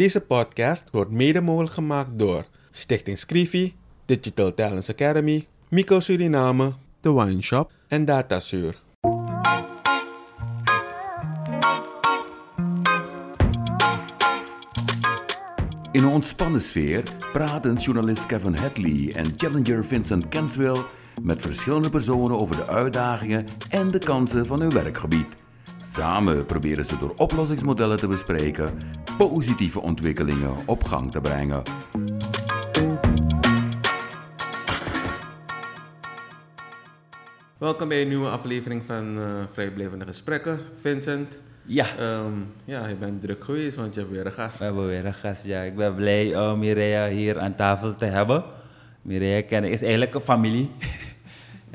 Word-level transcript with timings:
Deze 0.00 0.20
podcast 0.20 0.84
wordt 0.90 1.10
mede 1.10 1.40
mogelijk 1.40 1.72
gemaakt 1.72 2.18
door 2.18 2.44
Stichting 2.70 3.18
Scrivi, 3.18 3.74
Digital 4.04 4.54
Talents 4.54 4.90
Academy, 4.90 5.46
Mico 5.68 6.00
Suriname, 6.00 6.72
The 7.00 7.14
Wine 7.14 7.42
Shop 7.42 7.72
en 7.88 8.04
Datasuur. 8.04 8.82
In 15.92 16.02
een 16.02 16.06
ontspannen 16.06 16.60
sfeer 16.60 17.02
praten 17.32 17.74
journalist 17.74 18.26
Kevin 18.26 18.54
Hadley 18.54 19.12
en 19.14 19.32
challenger 19.36 19.84
Vincent 19.84 20.28
Kenswell 20.28 20.84
met 21.22 21.42
verschillende 21.42 21.90
personen 21.90 22.38
over 22.38 22.56
de 22.56 22.66
uitdagingen 22.66 23.44
en 23.70 23.88
de 23.88 23.98
kansen 23.98 24.46
van 24.46 24.60
hun 24.60 24.70
werkgebied. 24.70 25.45
Samen 25.96 26.46
proberen 26.46 26.84
ze 26.84 26.98
door 26.98 27.12
oplossingsmodellen 27.16 27.96
te 27.96 28.06
bespreken 28.06 28.78
positieve 29.18 29.80
ontwikkelingen 29.80 30.54
op 30.66 30.84
gang 30.84 31.10
te 31.10 31.20
brengen. 31.20 31.62
Welkom 37.58 37.88
bij 37.88 38.02
een 38.02 38.08
nieuwe 38.08 38.28
aflevering 38.28 38.82
van 38.86 39.18
uh, 39.18 39.44
Vrijblijvende 39.52 40.04
Gesprekken. 40.04 40.58
Vincent, 40.80 41.38
Ja, 41.62 41.96
ehm, 41.96 42.32
ja, 42.64 42.88
je 42.88 42.94
bent 42.94 43.20
druk 43.20 43.44
geweest, 43.44 43.76
want 43.76 43.94
je 43.94 44.00
hebt 44.00 44.12
weer 44.12 44.26
een 44.26 44.32
gast. 44.32 44.58
we 44.58 44.64
hebben 44.64 44.86
weer 44.86 45.06
een 45.06 45.14
gast. 45.14 45.44
Ja. 45.44 45.62
Ik 45.62 45.76
ben 45.76 45.94
blij 45.94 46.40
om 46.40 46.58
Mireia 46.58 47.08
hier 47.08 47.38
aan 47.38 47.54
tafel 47.54 47.96
te 47.96 48.04
hebben. 48.04 48.44
Mireia 49.02 49.42
ken 49.42 49.64
ik, 49.64 49.72
is 49.72 49.82
eigenlijk 49.82 50.14
een 50.14 50.20
familie. 50.20 50.70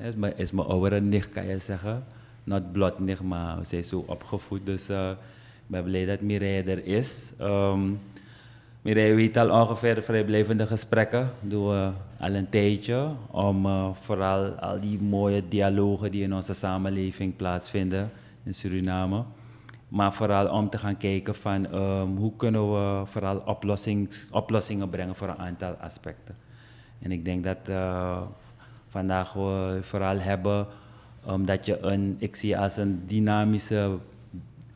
Is, 0.02 0.16
mijn, 0.16 0.38
is 0.38 0.52
mijn 0.52 0.68
oudere 0.68 1.02
nicht, 1.02 1.30
kan 1.30 1.48
je 1.48 1.60
zeggen. 1.60 2.04
Not 2.44 3.00
nicht, 3.00 3.22
maar 3.22 3.66
ze 3.66 3.78
is 3.78 3.90
zo 3.90 4.04
opgevoed. 4.08 4.66
Dus 4.66 4.90
eh, 4.90 5.10
ik 5.10 5.68
ben 5.68 5.84
blij 5.84 6.06
dat 6.06 6.22
Mireia 6.22 6.64
er 6.64 6.86
is. 6.86 7.34
Um, 7.42 8.00
Mireia 8.82 9.16
weet 9.16 9.38
al 9.38 9.50
ongeveer 9.50 9.96
de 9.96 10.02
vrijblijvende 10.02 10.68
gesprekken. 10.68 11.32
Doen 11.42 11.68
we 11.70 11.92
al 12.20 12.34
een 12.34 12.50
tijdje. 12.50 13.10
Om 13.32 13.66
eh, 13.66 13.90
vooral 13.94 14.50
al 14.50 14.80
die 14.80 15.02
mooie 15.02 15.48
dialogen 15.48 16.12
die 16.12 16.24
in 16.24 16.34
onze 16.34 16.54
samenleving 16.54 17.36
plaatsvinden 17.36 18.12
in 18.44 18.54
Suriname. 18.54 19.24
Maar 19.88 20.14
vooral 20.14 20.48
om 20.48 20.70
te 20.70 20.78
gaan 20.78 20.98
kijken 20.98 21.36
van 21.36 21.72
ehm, 21.72 22.16
hoe 22.16 22.36
kunnen 22.36 22.72
we 22.72 23.06
vooral 23.06 23.38
oplossings, 23.46 24.28
oplossingen 24.32 24.90
brengen 24.90 25.16
voor 25.16 25.28
een 25.28 25.38
aantal 25.38 25.74
aspecten. 25.74 26.36
En 27.00 27.12
ik 27.12 27.26
denk 27.26 27.44
dat 27.44 27.58
eh, 27.66 28.22
vandaag 28.88 29.34
we 29.34 29.78
vooral 29.82 30.18
hebben 30.20 30.68
omdat 31.26 31.66
je 31.66 31.80
een, 31.82 32.16
ik 32.20 32.36
zie 32.36 32.50
je 32.50 32.58
als 32.58 32.78
een 32.78 33.04
dynamische 33.08 33.98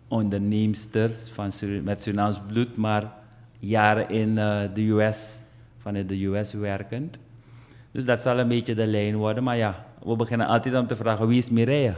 onderneemster 0.08 1.12
van 1.32 1.52
met 1.84 2.02
Surinaams 2.02 2.40
bloed, 2.48 2.78
maar 2.78 3.14
jaren 3.60 4.10
in 4.10 4.38
eh, 4.38 4.62
de 4.74 4.90
US, 4.90 5.40
vanuit 5.78 6.10
de 6.10 6.26
US 6.26 6.54
werkend. 6.54 7.20
Dus 7.92 8.06
dat 8.06 8.20
zal 8.20 8.40
een 8.40 8.48
beetje 8.48 8.76
de 8.76 8.86
lijn 8.86 9.16
worden. 9.16 9.44
Maar 9.44 9.58
ja, 9.58 9.86
we 10.04 10.16
beginnen 10.16 10.48
altijd 10.48 10.76
om 10.76 10.88
te 10.88 10.96
vragen 10.96 11.28
wie 11.28 11.38
is 11.38 11.50
Mireille? 11.50 11.96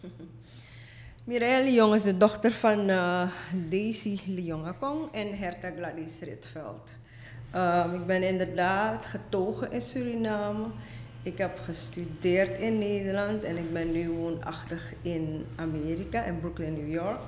Mireille 1.24 1.70
Leong 1.70 1.94
is 1.94 2.02
de 2.02 2.16
dochter 2.16 2.52
van 2.52 2.88
eh, 2.88 3.22
Daisy 3.68 4.18
Leongakong 4.26 5.12
en 5.12 5.38
Herta 5.38 5.70
Gladys 5.76 6.20
Ritveld. 6.20 6.92
Ehm, 7.50 7.94
ik 7.94 8.06
ben 8.06 8.22
inderdaad 8.22 9.06
getogen 9.06 9.72
in 9.72 9.82
Suriname. 9.82 10.64
Ik 11.22 11.38
heb 11.38 11.58
gestudeerd 11.64 12.58
in 12.58 12.78
Nederland 12.78 13.44
en 13.44 13.56
ik 13.56 13.72
ben 13.72 13.92
nu 13.92 14.10
woonachtig 14.10 14.92
in 15.02 15.46
Amerika, 15.56 16.24
in 16.24 16.40
Brooklyn, 16.40 16.74
New 16.74 16.92
York. 16.92 17.18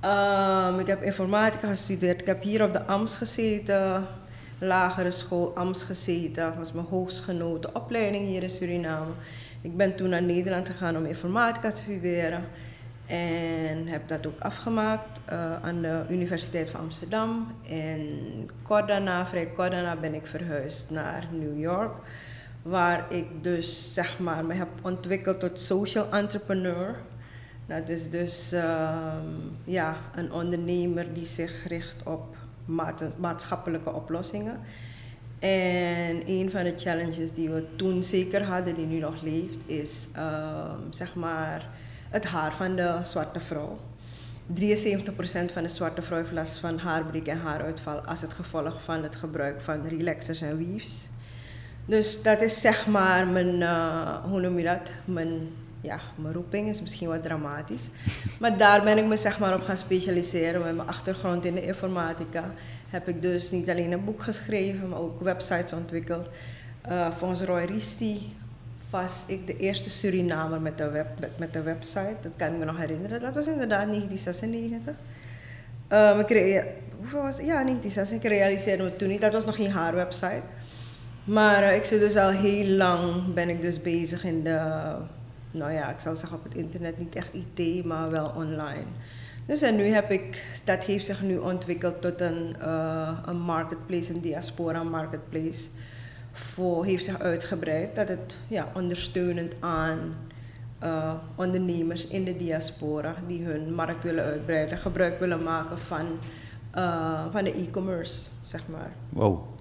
Ehm, 0.00 0.78
ik 0.78 0.86
heb 0.86 1.02
informatica 1.02 1.68
gestudeerd. 1.68 2.20
Ik 2.20 2.26
heb 2.26 2.42
hier 2.42 2.64
op 2.64 2.72
de 2.72 2.84
AMS 2.84 3.16
gezeten, 3.16 4.06
lagere 4.58 5.10
school 5.10 5.56
AMS 5.56 5.82
gezeten. 5.82 6.44
Dat 6.44 6.56
was 6.56 6.72
mijn 6.72 6.86
hoogstgenoten 6.86 7.74
opleiding 7.74 8.26
hier 8.26 8.42
in 8.42 8.50
Suriname. 8.50 9.12
Ik 9.60 9.76
ben 9.76 9.96
toen 9.96 10.08
naar 10.08 10.22
Nederland 10.22 10.68
gegaan 10.68 10.96
om 10.96 11.04
informatica 11.04 11.70
te 11.70 11.80
studeren. 11.80 12.44
En 13.06 13.86
heb 13.86 14.08
dat 14.08 14.26
ook 14.26 14.40
afgemaakt 14.40 15.20
eh, 15.24 15.62
aan 15.62 15.82
de 15.82 16.02
Universiteit 16.08 16.68
van 16.68 16.80
Amsterdam. 16.80 17.46
En 17.68 18.08
kort 18.62 18.88
daarna, 18.88 19.26
vrij 19.26 19.46
kort 19.46 19.70
daarna, 19.70 19.96
ben 19.96 20.14
ik 20.14 20.26
verhuisd 20.26 20.90
naar 20.90 21.26
New 21.32 21.58
York. 21.58 21.92
Waar 22.62 23.12
ik 23.12 23.26
dus 23.42 23.94
zeg 23.94 24.18
maar 24.18 24.44
me 24.44 24.54
heb 24.54 24.68
ontwikkeld 24.82 25.40
tot 25.40 25.60
social 25.60 26.10
entrepreneur. 26.10 26.96
Dat 27.66 27.88
is 27.88 28.10
dus 28.10 28.52
ehm, 28.52 29.26
ja, 29.64 29.96
een 30.14 30.32
ondernemer 30.32 31.14
die 31.14 31.26
zich 31.26 31.68
richt 31.68 31.96
op 32.04 32.36
maat- 32.64 33.18
maatschappelijke 33.18 33.92
oplossingen. 33.92 34.60
En 35.38 36.22
een 36.26 36.50
van 36.50 36.64
de 36.64 36.72
challenges 36.76 37.32
die 37.32 37.50
we 37.50 37.64
toen 37.76 38.02
zeker 38.02 38.44
hadden, 38.44 38.74
die 38.74 38.86
nu 38.86 38.98
nog 38.98 39.22
leeft, 39.22 39.62
is 39.66 40.08
ehm, 40.14 40.78
zeg 40.90 41.14
maar 41.14 41.68
het 42.08 42.24
haar 42.24 42.52
van 42.52 42.76
de 42.76 42.98
zwarte 43.02 43.40
vrouw. 43.40 43.78
73% 44.46 45.52
van 45.52 45.62
de 45.62 45.68
zwarte 45.68 46.02
vrouw 46.02 46.18
heeft 46.18 46.32
last 46.32 46.58
van 46.58 46.78
haarbreek 46.78 47.26
en 47.26 47.38
haaruitval 47.38 48.00
als 48.00 48.20
het 48.20 48.32
gevolg 48.32 48.82
van 48.82 49.02
het 49.02 49.16
gebruik 49.16 49.60
van 49.60 49.88
relaxers 49.88 50.40
en 50.40 50.58
weaves. 50.58 51.08
Dus 51.90 52.22
dat 52.22 52.40
is 52.40 52.60
zeg 52.60 52.86
maar 52.86 53.26
mijn, 53.26 53.62
eh, 53.62 54.24
hoe? 54.24 54.62
Mijn, 55.04 55.28
ja, 55.80 56.00
mijn 56.14 56.34
roeping 56.34 56.68
is 56.68 56.80
misschien 56.80 57.08
wat 57.08 57.22
dramatisch. 57.22 57.88
Maar 58.40 58.58
daar 58.58 58.82
ben 58.82 58.98
ik 58.98 59.04
me 59.04 59.16
zeg 59.16 59.38
maar 59.38 59.54
op 59.54 59.62
gaan 59.62 59.76
specialiseren. 59.76 60.62
Met 60.62 60.76
mijn 60.76 60.88
achtergrond 60.88 61.44
in 61.44 61.54
de 61.54 61.60
informatica 61.60 62.44
heb 62.90 63.08
ik 63.08 63.22
dus 63.22 63.50
niet 63.50 63.70
alleen 63.70 63.92
een 63.92 64.04
boek 64.04 64.22
geschreven, 64.22 64.88
maar 64.88 64.98
ook 64.98 65.20
websites 65.20 65.72
ontwikkeld. 65.72 66.28
Eh, 66.82 67.08
volgens 67.16 67.40
Roy 67.40 67.64
Risti 67.64 68.32
was 68.90 69.24
ik 69.26 69.46
de 69.46 69.56
eerste 69.56 69.90
Surinamer 69.90 70.60
met 70.60 70.78
de, 70.78 70.90
web, 70.90 71.06
met, 71.36 71.62
website. 71.64 72.16
Dat 72.22 72.32
kan 72.36 72.52
ik 72.52 72.58
me 72.58 72.64
nog 72.64 72.76
herinneren. 72.76 73.20
Dat 73.20 73.34
was 73.34 73.46
inderdaad 73.46 73.86
1996. 73.86 74.94
Ehm, 75.88 76.18
ik 76.18 76.64
hoeveel 76.98 77.22
was 77.22 77.36
het? 77.36 77.46
Ja, 77.46 77.62
1996. 77.62 78.16
Ik 78.16 78.38
realiseerde 78.38 78.82
me 78.82 78.96
toen 78.96 79.08
niet. 79.08 79.20
Dat 79.20 79.32
was 79.32 79.44
nog 79.44 79.56
geen 79.56 79.70
haar 79.70 79.94
website. 79.94 80.42
Maar 81.24 81.62
eh, 81.62 81.76
ik 81.76 81.84
zit 81.84 82.00
dus 82.00 82.16
al 82.16 82.30
heel 82.30 82.76
lang 82.76 83.34
ben 83.34 83.48
ik 83.48 83.60
dus 83.60 83.82
bezig 83.82 84.24
in 84.24 84.42
de, 84.42 84.58
nou 85.50 85.72
ja, 85.72 85.88
ik 85.88 86.00
zal 86.00 86.16
zeggen 86.16 86.38
op 86.38 86.44
het 86.44 86.54
internet, 86.54 86.98
niet 86.98 87.14
echt 87.14 87.34
IT, 87.34 87.84
maar 87.84 88.10
wel 88.10 88.32
online. 88.36 88.84
Dus 89.46 89.62
en 89.62 89.76
nu 89.76 89.84
heb 89.84 90.10
ik, 90.10 90.44
dat 90.64 90.84
heeft 90.84 91.04
zich 91.04 91.22
nu 91.22 91.38
ontwikkeld 91.38 92.00
tot 92.00 92.20
een, 92.20 92.56
eh, 92.60 93.18
een 93.24 93.40
marketplace, 93.40 94.14
een 94.14 94.20
diaspora 94.20 94.82
marketplace. 94.82 95.68
Voor, 96.32 96.84
heeft 96.84 97.04
zich 97.04 97.20
uitgebreid 97.20 97.96
dat 97.96 98.08
het 98.08 98.36
ja, 98.46 98.68
ondersteunend 98.74 99.54
aan 99.60 99.98
eh, 100.78 101.14
ondernemers 101.34 102.06
in 102.06 102.24
de 102.24 102.36
diaspora 102.36 103.14
die 103.26 103.44
hun 103.44 103.74
markt 103.74 104.02
willen 104.02 104.24
uitbreiden, 104.24 104.78
gebruik 104.78 105.20
willen 105.20 105.42
maken 105.42 105.78
van, 105.78 106.06
van 107.30 107.44
de 107.44 107.52
e-commerce, 107.52 108.28
zeg 108.42 108.62
maar. 108.68 108.92
Wow. 109.08 109.58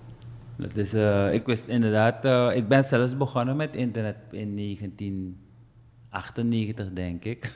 Dat 0.59 0.75
is, 0.75 0.93
eh, 0.93 1.33
ik 1.33 1.45
wist 1.45 1.67
inderdaad, 1.67 2.25
eh, 2.25 2.49
ik 2.53 2.67
ben 2.67 2.85
zelfs 2.85 3.17
begonnen 3.17 3.55
met 3.55 3.75
internet 3.75 4.15
in 4.31 4.55
1998, 4.55 6.93
denk 6.93 7.25
ik. 7.25 7.51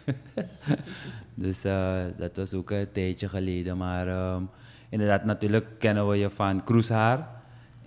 dus 1.46 1.64
eh, 1.64 2.02
dat 2.18 2.36
was 2.36 2.54
ook 2.54 2.72
een 2.72 2.92
tijdje 2.92 3.30
geleden. 3.30 3.78
Maar 3.78 4.08
inderdaad, 4.90 5.26
natuurlijk 5.26 5.66
kennen 5.80 6.10
we 6.10 6.18
je 6.18 6.30
van 6.30 6.64
Cruisehaar. 6.64 7.28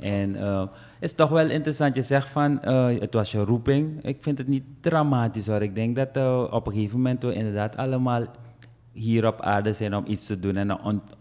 En 0.00 0.34
het 0.34 0.70
is 1.00 1.12
toch 1.12 1.30
wel 1.30 1.50
interessant, 1.50 1.96
je 1.96 2.02
zegt 2.02 2.28
van, 2.28 2.58
het 3.00 3.14
was 3.14 3.32
je 3.32 3.44
roeping. 3.44 4.04
Ik 4.04 4.22
vind 4.22 4.38
het 4.38 4.48
niet 4.48 4.64
dramatisch 4.80 5.46
hoor. 5.46 5.62
Ik 5.62 5.74
denk 5.74 5.96
dat 5.96 6.16
op 6.52 6.66
een 6.66 6.72
gegeven 6.72 6.96
moment 6.96 7.22
we 7.22 7.34
inderdaad 7.34 7.76
allemaal 7.76 8.24
hier 8.92 9.26
op 9.26 9.40
aarde 9.40 9.72
zijn 9.72 9.96
om 9.96 10.04
iets 10.06 10.26
te 10.26 10.40
doen. 10.40 10.56
En 10.56 10.80
ont- 10.80 11.15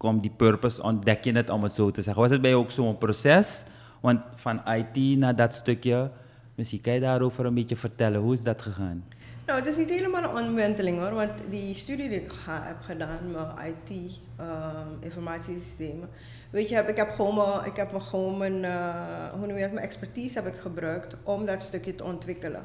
komt 0.00 0.22
die 0.22 0.32
purpose, 0.36 0.82
ontdek 0.82 1.24
je 1.24 1.32
het 1.32 1.50
om 1.50 1.62
het 1.62 1.72
zo 1.72 1.90
te 1.90 2.02
zeggen. 2.02 2.22
Was 2.22 2.30
het 2.30 2.40
bij 2.40 2.50
jou 2.50 2.62
ook 2.62 2.70
zo'n 2.70 2.98
proces? 2.98 3.62
Want 4.00 4.20
van 4.34 4.62
IT 4.66 5.18
naar 5.18 5.36
dat 5.36 5.54
stukje, 5.54 6.10
misschien 6.54 6.80
kan 6.80 6.92
je 6.92 7.00
daarover 7.00 7.44
een 7.44 7.54
beetje 7.54 7.76
vertellen. 7.76 8.20
Hoe 8.20 8.32
is 8.32 8.42
dat 8.42 8.62
gegaan? 8.62 9.04
Nou, 9.46 9.58
het 9.58 9.68
is 9.68 9.76
niet 9.76 9.90
helemaal 9.90 10.22
een 10.22 10.46
omwenteling 10.48 10.98
hoor, 10.98 11.14
want 11.14 11.30
die 11.50 11.74
studie 11.74 12.08
die 12.08 12.20
ik 12.20 12.32
heb 12.48 12.80
gedaan, 12.80 13.30
mijn 13.30 13.74
IT, 13.74 14.18
ehm, 14.36 14.88
informatiesystemen, 15.00 16.08
weet 16.50 16.68
je, 16.68 16.76
ik 16.76 16.96
heb 16.96 17.10
gewoon 17.10 17.34
mijn, 17.34 17.64
ik 17.64 17.76
heb 17.76 18.00
gewoon 18.00 18.38
mijn, 18.38 18.64
eh, 18.64 19.30
hoe 19.32 19.46
noem 19.46 19.56
je 19.56 19.62
dat, 19.62 19.72
mijn 19.72 19.84
expertise 19.84 20.42
heb 20.42 20.54
ik 20.54 20.60
gebruikt 20.60 21.16
om 21.22 21.44
dat 21.44 21.62
stukje 21.62 21.94
te 21.94 22.04
ontwikkelen. 22.04 22.64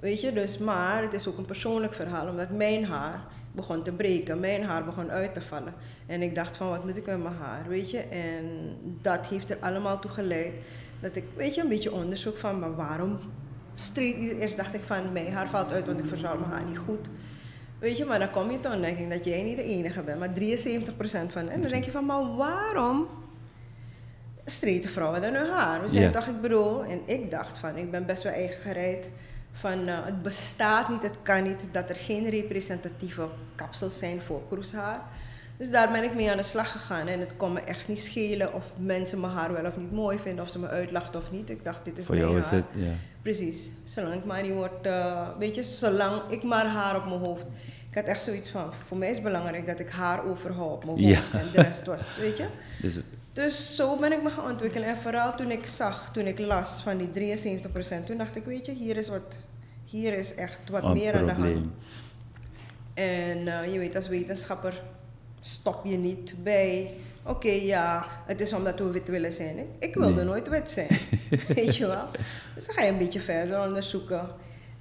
Weet 0.00 0.20
je, 0.20 0.32
dus, 0.32 0.58
maar 0.58 1.02
het 1.02 1.14
is 1.14 1.28
ook 1.28 1.38
een 1.38 1.44
persoonlijk 1.44 1.94
verhaal, 1.94 2.28
omdat 2.28 2.50
mijn 2.50 2.84
haar 2.84 3.20
begon 3.56 3.82
te 3.82 3.92
breken, 3.92 4.40
mijn 4.40 4.62
haar 4.62 4.84
begon 4.84 5.10
uit 5.10 5.34
te 5.34 5.40
vallen. 5.40 5.74
En 6.06 6.22
ik 6.22 6.34
dacht 6.34 6.56
van, 6.56 6.68
wat 6.68 6.84
moet 6.84 6.96
ik 6.96 7.06
met 7.06 7.22
mijn 7.22 7.34
haar, 7.34 7.64
weet 7.68 7.90
je? 7.90 7.98
En 7.98 8.44
dat 9.02 9.26
heeft 9.26 9.50
er 9.50 9.56
allemaal 9.60 9.98
toe 9.98 10.10
geleid 10.10 10.52
dat 11.00 11.16
ik, 11.16 11.24
weet 11.36 11.54
je, 11.54 11.60
een 11.62 11.68
beetje 11.68 11.92
onderzoek 11.92 12.36
van, 12.38 12.58
maar 12.58 12.74
waarom 12.74 13.18
streed, 13.74 14.16
eerst 14.16 14.56
dacht 14.56 14.74
ik 14.74 14.82
van, 14.82 15.12
mijn 15.12 15.32
haar 15.32 15.48
valt 15.48 15.72
uit, 15.72 15.86
want 15.86 15.98
ik 15.98 16.04
verzorg 16.04 16.38
mijn 16.38 16.50
haar 16.50 16.64
niet 16.64 16.78
goed. 16.78 17.08
Weet 17.78 17.96
je, 17.96 18.04
maar 18.04 18.18
dan 18.18 18.30
kom 18.30 18.50
je 18.50 18.60
tot 18.60 18.72
ontdekking 18.72 19.10
dat 19.10 19.24
jij 19.24 19.42
niet 19.42 19.56
de 19.56 19.62
enige 19.62 20.02
bent, 20.02 20.18
maar 20.18 20.30
73% 20.34 21.32
van. 21.32 21.48
En 21.48 21.60
dan 21.60 21.70
denk 21.70 21.84
je 21.84 21.90
van, 21.90 22.06
maar 22.06 22.36
waarom 22.36 23.06
streten 24.44 24.90
vrouwen 24.90 25.20
dan 25.20 25.34
hun 25.34 25.50
haar? 25.50 25.80
We 25.80 25.88
zijn 25.88 26.02
Ja. 26.02 26.10
toch, 26.10 26.26
ik 26.26 26.40
bedoel, 26.40 26.84
en 26.84 27.00
ik 27.04 27.30
dacht 27.30 27.58
van, 27.58 27.76
ik 27.76 27.90
ben 27.90 28.06
best 28.06 28.22
wel 28.22 28.32
eigen 28.32 28.60
gereid. 28.60 29.10
Van 29.60 29.88
eh, 29.88 29.98
het 30.04 30.22
bestaat 30.22 30.88
niet, 30.88 31.02
het 31.02 31.16
kan 31.22 31.42
niet 31.42 31.60
dat 31.72 31.88
er 31.90 31.96
geen 31.96 32.30
representatieve 32.30 33.28
kapsels 33.54 33.98
zijn 33.98 34.20
voor 34.22 34.42
kroeshaar. 34.48 35.00
Dus 35.56 35.70
daar 35.70 35.92
ben 35.92 36.02
ik 36.02 36.14
mee 36.14 36.30
aan 36.30 36.36
de 36.36 36.42
slag 36.42 36.72
gegaan. 36.72 37.06
En 37.06 37.20
het 37.20 37.36
kon 37.36 37.52
me 37.52 37.60
echt 37.60 37.88
niet 37.88 38.00
schelen 38.00 38.54
of 38.54 38.64
mensen 38.78 39.20
mijn 39.20 39.32
haar 39.32 39.52
wel 39.52 39.64
of 39.64 39.76
niet 39.76 39.92
mooi 39.92 40.18
vinden, 40.18 40.44
of 40.44 40.50
ze 40.50 40.58
me 40.58 40.68
uitlachten 40.68 41.20
of 41.20 41.30
niet. 41.30 41.50
Ik 41.50 41.64
dacht, 41.64 41.84
dit 41.84 41.98
is 41.98 42.06
Voor 42.06 42.14
mijn 42.14 42.26
jou 42.26 42.38
is 42.40 42.46
haar. 42.46 42.54
het, 42.54 42.64
ja. 42.84 42.92
Precies. 43.22 43.70
Zolang 43.84 44.14
ik 44.14 44.24
maar 44.24 44.42
niet 44.42 44.52
word, 44.52 44.86
eh, 44.86 45.28
weet 45.38 45.54
je, 45.54 45.62
zolang 45.62 46.22
ik 46.28 46.42
maar 46.42 46.66
haar 46.66 46.96
op 46.96 47.04
mijn 47.04 47.20
hoofd. 47.20 47.46
Ik 47.90 47.94
had 47.94 48.04
echt 48.04 48.22
zoiets 48.22 48.50
van, 48.50 48.74
voor 48.86 48.96
mij 48.96 49.08
is 49.08 49.14
het 49.14 49.24
belangrijk 49.24 49.66
dat 49.66 49.78
ik 49.80 49.90
haar 49.90 50.24
overhoud 50.24 50.72
op 50.72 50.84
mijn 50.84 50.98
Ja. 50.98 51.16
hoofd. 51.16 51.32
En 51.32 51.46
de 51.52 51.62
rest 51.62 51.84
was, 51.86 52.16
weet 52.20 52.36
je. 52.36 52.46
Dus 52.80 52.96
Dus 53.36 53.76
zo 53.76 53.96
ben 53.96 54.12
ik 54.12 54.22
me 54.22 54.30
gaan 54.30 54.50
ontwikkelen. 54.50 54.88
En 54.88 54.96
vooral 54.96 55.34
toen 55.34 55.50
ik 55.50 55.66
zag, 55.66 56.10
toen 56.12 56.26
ik 56.26 56.38
las 56.38 56.82
van 56.82 56.96
die 56.96 57.36
73%, 57.36 58.04
toen 58.06 58.16
dacht 58.16 58.36
ik, 58.36 58.44
weet 58.44 58.66
je, 58.66 58.72
hier 58.72 58.96
is, 58.96 59.08
wat, 59.08 59.42
hier 59.84 60.12
is 60.12 60.34
echt 60.34 60.58
wat 60.70 60.82
een 60.82 60.92
meer 60.92 61.16
aan 61.16 61.26
de 61.26 61.32
hand. 61.32 61.66
En 62.94 63.48
eh, 63.48 63.72
je 63.72 63.78
weet, 63.78 63.96
als 63.96 64.08
wetenschapper 64.08 64.82
stop 65.40 65.84
je 65.84 65.96
niet 65.96 66.34
bij. 66.42 66.94
Oké, 67.22 67.50
ja, 67.50 68.06
het 68.26 68.40
is 68.40 68.52
omdat 68.52 68.78
we 68.78 68.90
wit 68.90 69.08
willen 69.08 69.32
zijn. 69.32 69.58
Ik, 69.58 69.66
ik 69.78 69.94
wilde 69.94 70.14
Nee. 70.14 70.24
nooit 70.24 70.48
wit 70.48 70.70
zijn. 70.70 70.98
weet 71.54 71.76
je 71.76 71.86
wel? 71.86 72.06
Dus 72.54 72.66
dan 72.66 72.74
ga 72.74 72.82
je 72.82 72.90
een 72.90 72.98
beetje 72.98 73.20
verder 73.20 73.60
onderzoeken. 73.60 74.28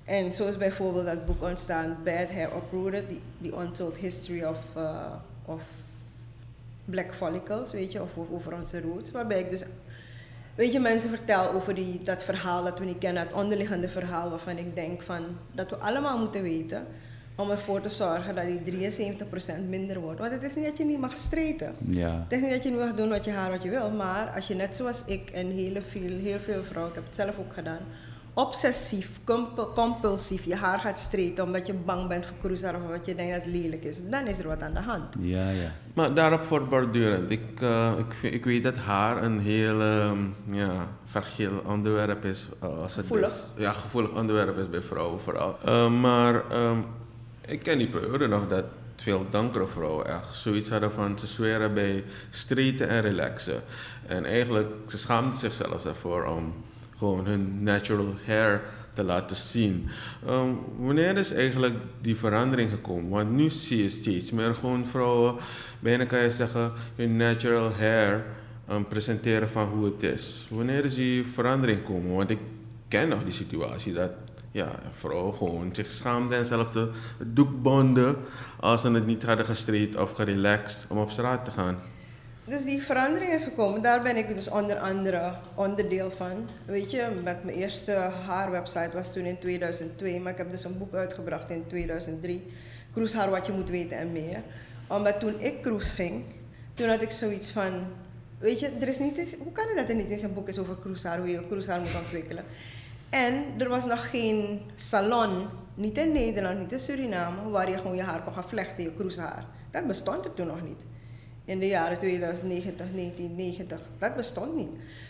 En 0.03 0.33
zo 0.33 0.47
is 0.47 0.57
bijvoorbeeld 0.57 1.05
dat 1.05 1.25
boek 1.25 1.43
ontstaan, 1.43 1.97
Bad 2.03 2.31
Hair 2.31 2.49
Uprooted, 2.55 3.09
die, 3.09 3.21
die 3.37 3.53
Untold 3.59 3.95
History 3.95 4.43
of, 4.43 4.59
uh, 4.77 5.11
of 5.45 5.61
Black 6.85 7.13
Follicles, 7.13 7.71
weet 7.71 7.91
je, 7.91 8.01
of 8.01 8.09
over, 8.31 8.53
onze 8.53 8.81
roots. 8.81 9.11
Waarbij 9.11 9.39
ik 9.39 9.49
dus, 9.49 9.63
weet 10.55 10.73
je, 10.73 10.79
mensen 10.79 11.09
vertel 11.09 11.51
over 11.51 11.75
die, 11.75 12.01
dat 12.01 12.23
verhaal 12.23 12.63
dat 12.63 12.79
we 12.79 12.85
niet 12.85 12.97
kennen, 12.97 13.23
het 13.23 13.33
onderliggende 13.33 13.89
verhaal 13.89 14.29
waarvan 14.29 14.57
ik 14.57 14.75
denk 14.75 15.01
van, 15.01 15.23
dat 15.51 15.69
we 15.69 15.75
allemaal 15.75 16.17
moeten 16.17 16.41
weten 16.41 16.87
om 17.35 17.51
ervoor 17.51 17.81
te 17.81 17.89
zorgen 17.89 18.35
dat 18.35 18.65
die 18.65 18.89
73% 19.23 19.69
minder 19.69 19.99
wordt. 19.99 20.19
Want 20.19 20.31
het 20.31 20.43
is 20.43 20.55
niet 20.55 20.65
dat 20.65 20.77
je 20.77 20.85
niet 20.85 20.99
mag 20.99 21.15
streten. 21.15 21.75
Ja. 21.87 22.25
Het 22.27 22.31
is 22.33 22.41
niet 22.41 22.51
dat 22.51 22.63
je 22.63 22.69
niet 22.69 22.79
mag 22.79 22.95
doen 22.95 23.09
wat 23.09 23.25
je 23.25 23.31
haar 23.31 23.51
wat 23.51 23.63
je 23.63 23.69
wil, 23.69 23.89
maar 23.89 24.31
als 24.35 24.47
je 24.47 24.55
net 24.55 24.75
zoals 24.75 25.03
ik 25.05 25.29
en 25.29 25.47
heel 25.47 25.81
veel, 25.87 26.17
heel 26.19 26.39
veel 26.39 26.63
vrouwen, 26.63 26.89
ik 26.89 26.95
heb 26.95 27.05
het 27.05 27.15
zelf 27.15 27.37
ook 27.39 27.53
gedaan, 27.53 27.81
obsessief, 28.37 29.09
comp- 29.23 29.71
compulsief 29.75 30.43
je 30.45 30.55
haar 30.55 30.79
gaat 30.79 30.99
streten 30.99 31.43
omdat 31.43 31.67
je 31.67 31.73
bang 31.73 32.07
bent 32.07 32.25
voor 32.25 32.35
cruiser 32.41 32.75
of 32.75 32.89
wat 32.89 33.05
je 33.05 33.15
denkt 33.15 33.33
dat 33.33 33.43
het 33.45 33.53
lelijk 33.61 33.83
is, 33.83 34.09
dan 34.09 34.25
is 34.27 34.39
er 34.39 34.47
wat 34.47 34.61
aan 34.61 34.73
de 34.73 34.79
hand. 34.79 35.03
Ja, 35.19 35.49
ja. 35.49 35.71
Maar 35.93 36.13
daarop 36.13 36.43
voortbordurend. 36.45 37.31
Ik, 37.31 37.61
eh, 37.61 37.91
ik, 37.97 38.13
vind- 38.13 38.33
ik 38.33 38.45
weet 38.45 38.63
dat 38.63 38.75
haar 38.75 39.23
een 39.23 39.39
heel 39.39 39.81
ehm, 39.81 40.17
ja, 40.51 40.87
fragiel 41.05 41.61
onderwerp 41.65 42.25
is. 42.25 42.47
eh, 42.61 42.77
als 42.81 42.95
het 42.95 43.05
Gevoelig. 43.05 43.41
bij- 43.55 43.63
ja, 43.63 43.71
gevoelig 43.71 44.11
onderwerp 44.11 44.57
is 44.57 44.69
bij 44.69 44.81
vrouwen 44.81 45.19
vooral. 45.19 45.57
Eh, 45.65 45.89
maar 45.99 46.49
ehm, 46.51 46.77
ik 47.47 47.59
ken 47.63 47.77
die 47.77 47.87
periode 47.89 48.27
nog 48.27 48.47
dat 48.47 48.63
veel 48.95 49.25
donkere 49.29 49.67
vrouwen 49.67 50.07
echt 50.07 50.35
zoiets 50.35 50.69
hadden 50.69 50.91
van 50.91 51.19
ze 51.19 51.27
zweren 51.27 51.73
bij 51.73 52.03
streten 52.29 52.87
en 52.87 53.01
relaxen. 53.01 53.61
En 54.07 54.25
eigenlijk, 54.25 54.67
ze 54.87 54.97
schaamden 54.97 55.37
zichzelf 55.39 55.85
ervoor 55.85 56.23
om 56.25 56.53
gewoon 56.97 57.25
hun 57.25 57.63
natural 57.63 58.15
hair 58.25 58.61
te 58.93 59.03
laten 59.03 59.35
zien. 59.35 59.89
Ehm, 60.25 60.49
wanneer 60.77 61.17
is 61.17 61.33
eigenlijk 61.33 61.75
die 62.01 62.15
verandering 62.15 62.71
gekomen? 62.71 63.09
Want 63.09 63.31
nu 63.31 63.49
zie 63.49 63.83
je 63.83 63.89
steeds 63.89 64.31
meer 64.31 64.53
gewoon 64.53 64.85
vrouwen, 64.85 65.35
bijna 65.79 66.05
kan 66.05 66.19
je 66.19 66.31
zeggen, 66.31 66.71
hun 66.95 67.17
natural 67.17 67.71
hair 67.71 68.25
ehm, 68.67 68.83
presenteren 68.83 69.49
van 69.49 69.67
hoe 69.67 69.85
het 69.85 70.03
is. 70.03 70.47
Wanneer 70.49 70.85
is 70.85 70.95
die 70.95 71.27
verandering 71.27 71.79
gekomen? 71.79 72.15
Want 72.15 72.29
ik 72.29 72.39
ken 72.87 73.07
nog 73.07 73.23
die 73.23 73.33
situatie 73.33 73.93
dat 73.93 74.11
ja, 74.51 74.79
vrouwen 74.89 75.33
gewoon 75.33 75.69
zich 75.71 75.89
schaamden 75.89 76.37
en 76.37 76.45
zelfs 76.45 76.73
de 76.73 76.89
doek 77.25 77.61
bonden 77.61 78.15
als 78.59 78.81
ze 78.81 78.91
het 78.91 79.05
niet 79.05 79.23
hadden 79.23 79.45
gestraight 79.45 79.97
of 79.97 80.11
gerelaxed 80.11 80.85
om 80.87 80.97
op 80.97 81.11
straat 81.11 81.45
te 81.45 81.51
gaan. 81.51 81.77
Dus 82.47 82.63
die 82.63 82.81
verandering 82.81 83.31
is 83.33 83.43
gekomen, 83.43 83.81
daar 83.81 84.01
ben 84.01 84.17
ik 84.17 84.35
dus 84.35 84.49
onder 84.49 84.77
andere 84.77 85.33
onderdeel 85.55 86.11
van. 86.11 86.47
Weet 86.65 86.91
je, 86.91 87.07
met 87.23 87.43
mijn 87.43 87.57
eerste 87.57 87.91
haarwebsite 88.25 88.89
was 88.93 89.13
toen 89.13 89.25
in 89.25 89.39
2002, 89.39 90.19
maar 90.19 90.31
ik 90.31 90.37
heb 90.37 90.51
dus 90.51 90.63
een 90.63 90.77
boek 90.77 90.93
uitgebracht 90.93 91.49
in 91.49 91.67
2003. 91.67 92.51
Cruisehaar 92.93 93.29
wat 93.29 93.45
je 93.45 93.51
moet 93.51 93.69
weten 93.69 93.97
en 93.97 94.11
meer. 94.11 94.41
Omdat 94.87 95.19
toen 95.19 95.39
ik 95.39 95.61
cruise 95.61 95.95
ging, 95.95 96.23
toen 96.73 96.87
had 96.87 97.01
ik 97.01 97.11
zoiets 97.11 97.49
van, 97.49 97.71
weet 98.37 98.59
je, 98.59 98.71
er 98.79 98.87
is 98.87 98.99
niet 98.99 99.17
eens, 99.17 99.33
hoe 99.39 99.51
kan 99.51 99.67
het 99.67 99.77
dat 99.77 99.89
er 99.89 99.95
niet 99.95 100.09
eens 100.09 100.23
een 100.23 100.33
boek 100.33 100.47
is 100.47 100.57
over 100.57 100.79
cruisehaar, 100.79 101.17
hoe 101.17 101.29
je 101.29 101.47
cruisehaar 101.47 101.79
moet 101.79 101.95
ontwikkelen. 102.03 102.43
En 103.09 103.43
er 103.57 103.69
was 103.69 103.85
nog 103.85 104.09
geen 104.09 104.59
salon, 104.75 105.47
niet 105.75 105.97
in 105.97 106.11
Nederland, 106.11 106.59
niet 106.59 106.71
in 106.71 106.79
Suriname, 106.79 107.49
waar 107.49 107.69
je 107.69 107.77
gewoon 107.77 107.95
je 107.95 108.01
haar 108.01 108.23
kon 108.23 108.33
gaan 108.33 108.49
vlechten, 108.49 108.83
je 108.83 108.95
cruisehaar. 108.95 109.45
Dat 109.71 109.87
bestond 109.87 110.25
er 110.25 110.33
toen 110.33 110.47
nog 110.47 110.61
niet 110.61 110.81
in 111.45 111.59
de 111.59 111.67
jaren 111.67 111.97
2090, 111.97 112.85
1990. 112.93 113.79
Dat 113.99 114.15
bestond 114.15 114.55
niet. 114.55 114.69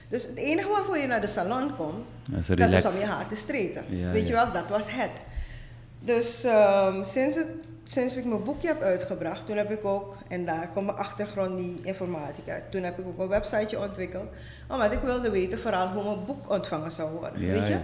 Dus 0.09 0.27
het 0.27 0.35
enige 0.35 0.69
waarvoor 0.69 0.97
je 0.97 1.07
naar 1.07 1.21
de 1.21 1.27
salon 1.27 1.75
komt, 1.75 2.05
Dat 2.29 2.45
relax. 2.47 2.83
was 2.83 2.93
om 2.93 2.99
je 2.99 3.05
haar 3.05 3.27
te 3.27 3.35
streten. 3.35 3.83
Ja, 3.89 4.11
Weet 4.11 4.27
je 4.27 4.33
wel, 4.33 4.51
dat 4.51 4.67
was 4.69 4.85
het. 4.91 5.11
Dus 5.99 6.43
ehm, 6.43 7.03
sinds, 7.03 7.35
het, 7.35 7.47
sinds 7.83 8.17
ik 8.17 8.25
mijn 8.25 8.43
boekje 8.43 8.67
heb 8.67 8.81
uitgebracht, 8.81 9.45
toen 9.45 9.57
heb 9.57 9.71
ik 9.71 9.85
ook, 9.85 10.17
en 10.27 10.45
daar 10.45 10.69
komt 10.73 10.85
mijn 10.85 10.97
achtergrond 10.97 11.57
die 11.57 11.75
informatica, 11.81 12.59
toen 12.69 12.83
heb 12.83 12.99
ik 12.99 13.05
ook 13.07 13.19
een 13.19 13.27
websiteje 13.27 13.79
ontwikkeld, 13.79 14.27
omdat 14.69 14.91
ik 14.93 14.99
wilde 14.99 15.29
weten 15.29 15.59
vooral 15.59 15.87
hoe 15.87 16.03
mijn 16.03 16.25
boek 16.25 16.49
ontvangen 16.51 16.91
zou 16.91 17.11
worden. 17.19 17.41
Ja, 17.41 17.51
weet 17.51 17.67
je? 17.67 17.77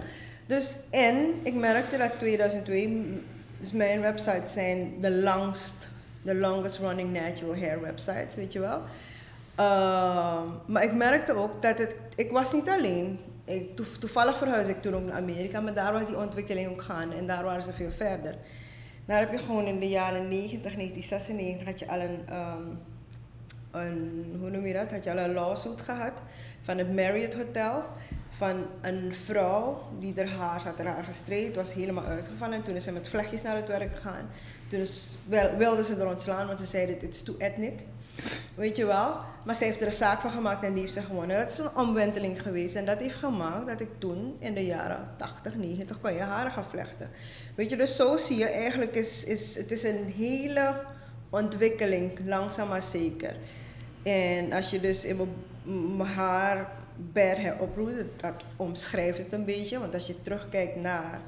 Dus, 0.46 0.76
en 0.90 1.16
ik 1.42 1.54
merkte 1.54 1.96
dat 1.98 2.12
2002, 2.18 3.22
dus 3.60 3.72
mijn 3.72 4.00
websites 4.00 4.52
zijn 4.52 4.92
de 5.00 5.10
langst, 5.10 5.88
de 6.22 6.34
longest 6.34 6.78
running 6.78 7.12
natural 7.12 7.56
hair 7.56 7.80
websites, 7.80 8.34
weet 8.34 8.52
je 8.52 8.60
wel. 8.60 8.80
Ehm, 9.54 10.46
maar 10.66 10.82
ik 10.82 10.92
merkte 10.92 11.34
ook 11.34 11.62
dat 11.62 11.78
het, 11.78 11.94
ik 12.16 12.30
was 12.30 12.52
niet 12.52 12.68
alleen. 12.68 13.18
Ik, 13.44 13.76
toe- 13.76 13.98
toevallig 14.00 14.36
verhuisde 14.38 14.72
ik 14.72 14.82
toen 14.82 14.94
ook 14.94 15.04
naar 15.04 15.16
Amerika, 15.16 15.60
maar 15.60 15.74
daar 15.74 15.92
was 15.92 16.06
die 16.06 16.18
ontwikkeling 16.18 16.70
ook 16.70 16.82
gaande 16.82 17.16
en 17.16 17.26
daar 17.26 17.44
waren 17.44 17.62
ze 17.62 17.72
veel 17.72 17.90
verder. 17.90 18.34
Daar 19.04 19.18
heb 19.20 19.32
je 19.32 19.38
gewoon 19.38 19.64
in 19.64 19.80
de 19.80 19.88
jaren 19.88 20.28
90, 20.28 20.74
1996 20.74 21.66
had 21.66 21.78
je 21.78 21.88
al 21.88 22.00
een, 22.00 22.18
ehm, 22.28 22.62
een 23.70 24.36
hoe 24.40 24.50
noem 24.50 24.66
je 24.66 24.72
dat, 24.72 24.90
had 24.90 25.04
je 25.04 25.10
al 25.10 25.18
een 25.18 25.32
lawsuit 25.32 25.80
gehad 25.80 26.12
van 26.62 26.78
het 26.78 26.94
Marriott 26.94 27.34
Hotel. 27.34 27.82
Van 28.36 28.66
een 28.80 29.14
vrouw 29.24 29.82
die 29.98 30.14
haar 30.16 30.28
haar, 30.28 30.62
had 30.62 30.78
haar 30.78 30.86
haar 30.86 31.04
gestraight, 31.04 31.54
was 31.54 31.74
helemaal 31.74 32.04
uitgevallen. 32.04 32.54
En 32.54 32.62
toen 32.62 32.74
is 32.74 32.84
ze 32.84 32.92
met 32.92 33.08
vlechtjes 33.08 33.42
naar 33.42 33.56
het 33.56 33.68
werk 33.68 33.94
gegaan. 33.94 34.28
Toen 34.68 34.80
is, 34.80 35.14
wel, 35.28 35.56
wilde 35.56 35.84
ze 35.84 35.94
er 35.94 36.08
ontslaan, 36.08 36.46
want 36.46 36.58
ze 36.58 36.66
zeiden, 36.66 36.98
dit 36.98 37.14
is 37.14 37.22
too 37.22 37.36
ethnic. 37.38 37.80
Weet 38.54 38.76
je 38.76 38.86
wel? 38.86 39.16
Maar 39.44 39.54
ze 39.54 39.64
heeft 39.64 39.80
er 39.80 39.86
een 39.86 39.92
zaak 39.92 40.20
van 40.20 40.30
gemaakt 40.30 40.64
en 40.64 40.72
die 40.72 40.80
heeft 40.80 40.92
ze 40.94 41.02
gewonnen. 41.02 41.38
Dat 41.38 41.50
is 41.50 41.58
een 41.58 41.76
omwenteling 41.76 42.42
geweest. 42.42 42.74
En 42.74 42.84
dat 42.84 43.00
heeft 43.00 43.14
gemaakt 43.14 43.66
dat 43.66 43.80
ik 43.80 43.88
toen 43.98 44.36
in 44.38 44.54
de 44.54 44.64
jaren 44.64 45.10
80, 45.16 45.54
90 45.54 46.00
kon 46.00 46.12
je 46.12 46.20
haren 46.20 46.52
gaan 46.52 46.64
vlechten. 46.64 47.10
Weet 47.54 47.70
je, 47.70 47.76
dus 47.76 47.96
zo 47.96 48.16
zie 48.16 48.38
je 48.38 48.48
eigenlijk, 48.48 48.94
is, 48.94 49.24
is, 49.24 49.56
het 49.56 49.70
is 49.70 49.82
een 49.82 50.12
hele 50.16 50.74
ontwikkeling, 51.30 52.18
langzaam 52.24 52.68
maar 52.68 52.82
zeker. 52.82 53.36
En 54.02 54.52
als 54.52 54.70
je 54.70 54.80
dus 54.80 55.04
in 55.04 55.34
mijn 55.96 56.08
haar 56.08 56.70
hair 57.14 57.56
oproept, 57.58 58.20
dat 58.20 58.34
omschrijft 58.56 59.18
het 59.18 59.32
een 59.32 59.44
beetje. 59.44 59.78
Want 59.78 59.94
als 59.94 60.06
je 60.06 60.22
terugkijkt 60.22 60.76
naar, 60.76 61.20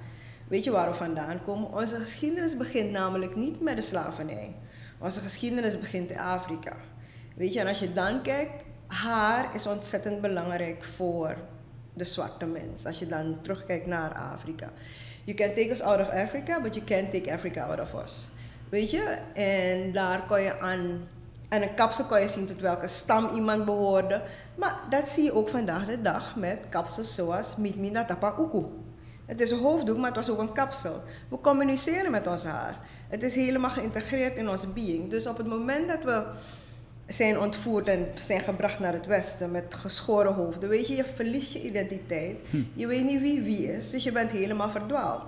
weet 0.48 0.64
je 0.64 0.70
waar 0.70 0.90
we 0.90 0.96
vandaan 0.96 1.44
komen? 1.44 1.72
Onze 1.72 1.96
geschiedenis 1.96 2.56
begint 2.56 2.90
namelijk 2.90 3.36
niet 3.36 3.60
met 3.60 3.76
de 3.76 3.82
slavernij. 3.82 4.54
Onze 4.98 5.20
geschiedenis 5.20 5.78
begint 5.78 6.10
in 6.10 6.18
Afrika. 6.18 6.76
Weet 7.36 7.52
je, 7.52 7.60
en 7.60 7.66
als 7.66 7.78
je 7.78 7.92
dan 7.92 8.22
kijkt, 8.22 8.64
haar 8.86 9.54
is 9.54 9.66
ontzettend 9.66 10.20
belangrijk 10.20 10.84
voor 10.84 11.36
de 11.94 12.04
zwarte 12.04 12.46
mens. 12.46 12.86
Als 12.86 12.98
je 12.98 13.06
dan 13.06 13.38
terugkijkt 13.42 13.86
naar 13.86 14.12
Afrika. 14.14 14.72
You 15.24 15.36
can 15.36 15.48
take 15.48 15.70
us 15.70 15.80
out 15.80 16.00
of 16.00 16.08
Africa, 16.08 16.60
but 16.60 16.74
you 16.74 16.86
can't 16.86 17.10
take 17.10 17.32
Africa 17.32 17.64
out 17.64 17.80
of 17.80 18.02
us. 18.02 18.28
Weet 18.68 18.90
je? 18.90 19.02
En 19.34 19.92
daar 19.92 20.26
kon 20.26 20.40
je 20.40 20.60
aan, 20.60 21.08
aan 21.48 21.62
een 21.62 21.74
kapsel 21.74 22.04
kon 22.04 22.20
je 22.20 22.28
zien 22.28 22.46
tot 22.46 22.60
welke 22.60 22.86
stam 22.86 23.34
iemand 23.34 23.64
behoorde. 23.64 24.22
Maar 24.54 24.80
dat 24.90 25.08
zie 25.08 25.24
je 25.24 25.34
ook 25.34 25.48
vandaag 25.48 25.86
de 25.86 26.02
dag 26.02 26.36
met 26.36 26.58
kapsels 26.68 27.14
zoals 27.14 27.56
Mitmina 27.56 28.04
Tapa 28.04 28.34
Uku. 28.38 28.64
Het 29.26 29.40
is 29.40 29.50
een 29.50 29.58
hoofddoek, 29.58 29.96
maar 29.96 30.06
het 30.06 30.16
was 30.16 30.30
ook 30.30 30.38
een 30.38 30.52
kapsel. 30.52 31.02
We 31.28 31.40
communiceren 31.40 32.10
met 32.10 32.26
ons 32.26 32.44
haar. 32.44 32.78
Het 33.08 33.22
is 33.22 33.34
helemaal 33.34 33.70
geïntegreerd 33.70 34.36
in 34.36 34.48
onze 34.48 34.68
being. 34.68 35.10
Dus 35.10 35.26
op 35.26 35.36
het 35.36 35.46
moment 35.46 35.88
dat 35.88 36.02
we 36.02 36.24
zijn 37.06 37.40
ontvoerd 37.40 37.88
en 37.88 38.06
zijn 38.14 38.40
gebracht 38.40 38.78
naar 38.78 38.92
het 38.92 39.06
westen 39.06 39.50
met 39.50 39.74
geschoren 39.74 40.34
hoofden, 40.34 40.68
weet 40.68 40.86
je, 40.86 40.96
je 40.96 41.04
verliest 41.14 41.52
je 41.52 41.62
identiteit. 41.62 42.36
Je 42.74 42.86
weet 42.86 43.04
niet 43.04 43.20
wie 43.20 43.42
wie 43.42 43.72
is, 43.72 43.90
dus 43.90 44.04
je 44.04 44.12
bent 44.12 44.30
helemaal 44.30 44.70
verdwaald. 44.70 45.22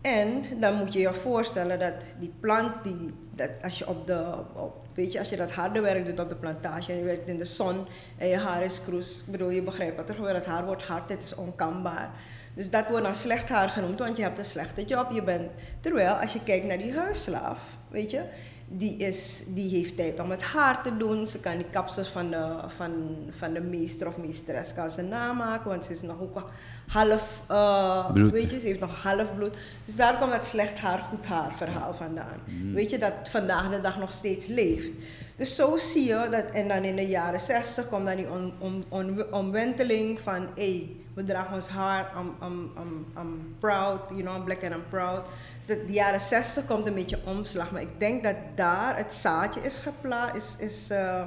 En 0.00 0.44
dan 0.60 0.74
moet 0.74 0.92
je 0.92 1.00
je 1.00 1.14
voorstellen 1.14 1.78
dat 1.78 1.94
die 2.20 2.32
plant, 2.40 2.84
die, 2.84 3.14
dat 3.34 3.50
als 3.62 3.78
je 3.78 3.88
op 3.88 4.06
de, 4.06 4.34
op, 4.52 4.86
weet 5.00 5.12
je, 5.12 5.18
als 5.18 5.28
je 5.28 5.36
dat 5.36 5.50
harde 5.50 5.80
werk 5.80 6.06
doet 6.06 6.20
op 6.20 6.28
de 6.28 6.34
plantage 6.34 6.92
en 6.92 6.98
je 6.98 7.04
werkt 7.04 7.28
in 7.28 7.36
de 7.36 7.44
zon 7.44 7.86
en 8.16 8.28
je 8.28 8.36
haar 8.36 8.62
is 8.64 8.80
kroes, 8.84 9.22
ik 9.26 9.32
bedoel, 9.32 9.50
je 9.50 9.62
begrijpt 9.62 9.96
wat 9.96 10.08
er 10.08 10.14
gebeurt, 10.14 10.36
het 10.36 10.46
haar 10.46 10.64
wordt 10.64 10.82
hard, 10.82 11.08
het 11.08 11.22
is 11.22 11.34
onkambaar. 11.34 12.10
Dus 12.54 12.70
dat 12.70 12.88
wordt 12.88 13.04
dan 13.04 13.14
slecht 13.14 13.48
haar 13.48 13.68
genoemd, 13.68 13.98
want 13.98 14.16
je 14.16 14.22
hebt 14.22 14.38
een 14.38 14.44
slechte 14.44 14.84
job. 14.84 15.10
Je 15.10 15.22
bent, 15.22 15.50
terwijl 15.80 16.12
als 16.12 16.32
je 16.32 16.42
kijkt 16.42 16.66
naar 16.66 16.78
die 16.78 16.94
huisslaaf, 16.94 17.60
weet 17.88 18.10
je, 18.10 18.22
die, 18.68 18.96
is, 18.96 19.44
die 19.46 19.76
heeft 19.76 19.96
tijd 19.96 20.20
om 20.20 20.30
het 20.30 20.42
haar 20.42 20.82
te 20.82 20.96
doen. 20.96 21.26
Ze 21.26 21.40
kan 21.40 21.56
die 21.56 21.68
kapsels 21.70 22.08
van 22.08 22.30
de, 22.30 22.58
van, 22.66 23.16
van 23.30 23.52
de 23.52 23.60
meester 23.60 24.06
of 24.06 24.16
meesteres 24.16 24.74
kan 24.74 24.90
ze 24.90 25.02
namaken, 25.02 25.70
want 25.70 25.84
ze 25.84 25.92
is 25.92 26.02
nog 26.02 26.20
ook 26.20 26.50
half, 26.90 27.42
uh, 27.50 28.10
weet 28.10 28.50
je, 28.50 28.60
ze 28.60 28.66
heeft 28.66 28.80
nog 28.80 29.02
half 29.02 29.34
bloed. 29.36 29.56
Dus 29.84 29.96
daar 29.96 30.18
komt 30.18 30.32
het 30.32 30.44
slecht 30.44 30.78
haar, 30.78 30.98
goed 30.98 31.26
haar 31.26 31.56
verhaal 31.56 31.94
vandaan. 31.94 32.40
Mm. 32.44 32.74
Weet 32.74 32.90
je, 32.90 32.98
dat 32.98 33.12
vandaag 33.24 33.70
de 33.70 33.80
dag 33.80 33.98
nog 33.98 34.12
steeds 34.12 34.46
leeft. 34.46 34.92
Dus 35.36 35.56
zo 35.56 35.76
zie 35.76 36.04
je 36.04 36.28
dat, 36.30 36.44
en 36.52 36.68
dan 36.68 36.82
in 36.82 36.96
de 36.96 37.06
jaren 37.06 37.40
60 37.40 37.88
komt 37.88 38.06
dan 38.06 38.16
die 38.16 38.30
om, 38.58 38.84
om, 38.88 39.22
omwenteling 39.30 40.20
van, 40.20 40.46
hé, 40.54 40.70
hey, 40.70 40.96
we 41.14 41.24
dragen 41.24 41.54
ons 41.54 41.68
haar, 41.68 42.12
I'm, 42.16 42.46
I'm, 42.46 42.70
I'm, 42.76 43.06
I'm 43.18 43.56
proud, 43.58 44.00
you 44.08 44.22
know, 44.22 44.36
I'm 44.36 44.44
black 44.44 44.62
and 44.62 44.72
I'm 44.72 44.84
proud. 44.88 45.26
Dus 45.58 45.66
dat 45.66 45.86
de 45.86 45.92
jaren 45.92 46.20
60 46.20 46.66
komt 46.66 46.86
een 46.86 46.94
beetje 46.94 47.18
omslag, 47.24 47.70
maar 47.70 47.80
ik 47.80 48.00
denk 48.00 48.22
dat 48.22 48.36
daar 48.54 48.96
het 48.96 49.12
zaadje 49.12 49.60
is 49.60 49.78
geplant, 49.78 50.36
is, 50.36 50.56
is 50.58 50.88
uh, 50.90 51.22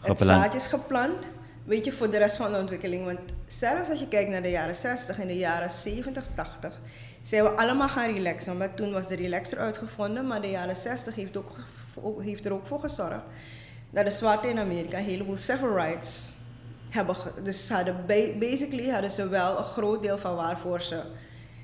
het 0.00 0.18
zaadje 0.18 0.58
is 0.58 0.66
geplant 0.66 1.28
weet 1.66 1.84
je, 1.84 1.92
voor 1.92 2.10
de 2.10 2.18
rest 2.18 2.36
van 2.36 2.52
de 2.52 2.58
ontwikkeling. 2.58 3.04
Want 3.04 3.18
zelfs 3.46 3.90
als 3.90 3.98
je 3.98 4.08
kijkt 4.08 4.30
naar 4.30 4.42
de 4.42 4.50
jaren 4.50 4.74
60 4.74 5.20
en 5.20 5.26
de 5.26 5.36
jaren 5.36 5.70
70, 5.70 6.26
80, 6.34 6.80
zijn 7.22 7.42
we 7.42 7.50
allemaal 7.50 7.88
gaan 7.88 8.12
relaxen. 8.12 8.58
Want 8.58 8.76
toen 8.76 8.92
was 8.92 9.08
de 9.08 9.16
relaxer 9.16 9.58
uitgevonden, 9.58 10.26
maar 10.26 10.40
de 10.40 10.50
jaren 10.50 10.76
60 10.76 11.14
heeft, 11.14 11.36
ook, 11.36 12.22
heeft 12.22 12.44
er 12.44 12.52
ook 12.52 12.66
voor 12.66 12.80
gezorgd 12.80 13.22
dat 13.90 14.04
de 14.04 14.10
zwarten 14.10 14.50
in 14.50 14.58
Amerika 14.58 14.98
een 14.98 15.04
heleboel 15.04 15.36
civil 15.36 15.74
rights 15.74 16.30
hebben. 16.90 17.16
Dus 17.42 17.68
hadden 17.68 18.04
basically 18.38 18.88
hadden 18.90 19.10
ze 19.10 19.28
wel 19.28 19.58
een 19.58 19.64
groot 19.64 20.02
deel 20.02 20.18
van 20.18 20.34
waarvoor 20.36 20.82
ze 20.82 21.02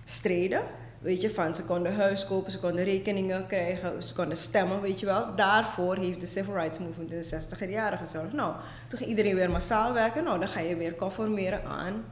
streden 0.04 0.62
Weet 1.02 1.22
je, 1.22 1.30
van 1.30 1.54
ze 1.54 1.64
konden 1.64 1.94
huis 1.94 2.26
kopen, 2.26 2.52
ze 2.52 2.58
konden 2.58 2.84
rekeningen 2.84 3.46
krijgen, 3.46 4.02
ze 4.02 4.14
konden 4.14 4.36
stemmen, 4.36 4.80
weet 4.80 5.00
je 5.00 5.06
wel. 5.06 5.36
Daarvoor 5.36 5.96
heeft 5.96 6.20
de 6.20 6.26
Civil 6.26 6.54
Rights 6.54 6.78
Movement 6.78 7.10
in 7.10 7.16
de 7.16 7.22
60 7.22 7.70
jaren 7.70 7.98
gezorgd. 7.98 8.32
Nou, 8.32 8.54
toen 8.88 8.98
ging 8.98 9.10
iedereen 9.10 9.34
weer 9.34 9.50
massaal 9.50 9.92
werken. 9.92 10.24
Nou, 10.24 10.38
dan 10.38 10.48
ga 10.48 10.60
je 10.60 10.76
weer 10.76 10.94
conformeren 10.94 11.64
aan. 11.64 12.04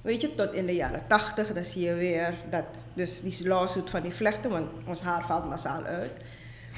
Weet 0.00 0.20
je, 0.20 0.34
tot 0.34 0.52
in 0.52 0.66
de 0.66 0.74
jaren 0.74 1.00
80, 1.06 1.52
dan 1.52 1.64
zie 1.64 1.82
je 1.82 1.94
weer 1.94 2.34
dat, 2.50 2.64
dus 2.94 3.20
die 3.20 3.48
lawsuit 3.48 3.90
van 3.90 4.02
die 4.02 4.12
vlechten, 4.12 4.50
want 4.50 4.66
ons 4.86 5.00
haar 5.00 5.26
valt 5.26 5.48
massaal 5.48 5.84
uit. 5.84 6.12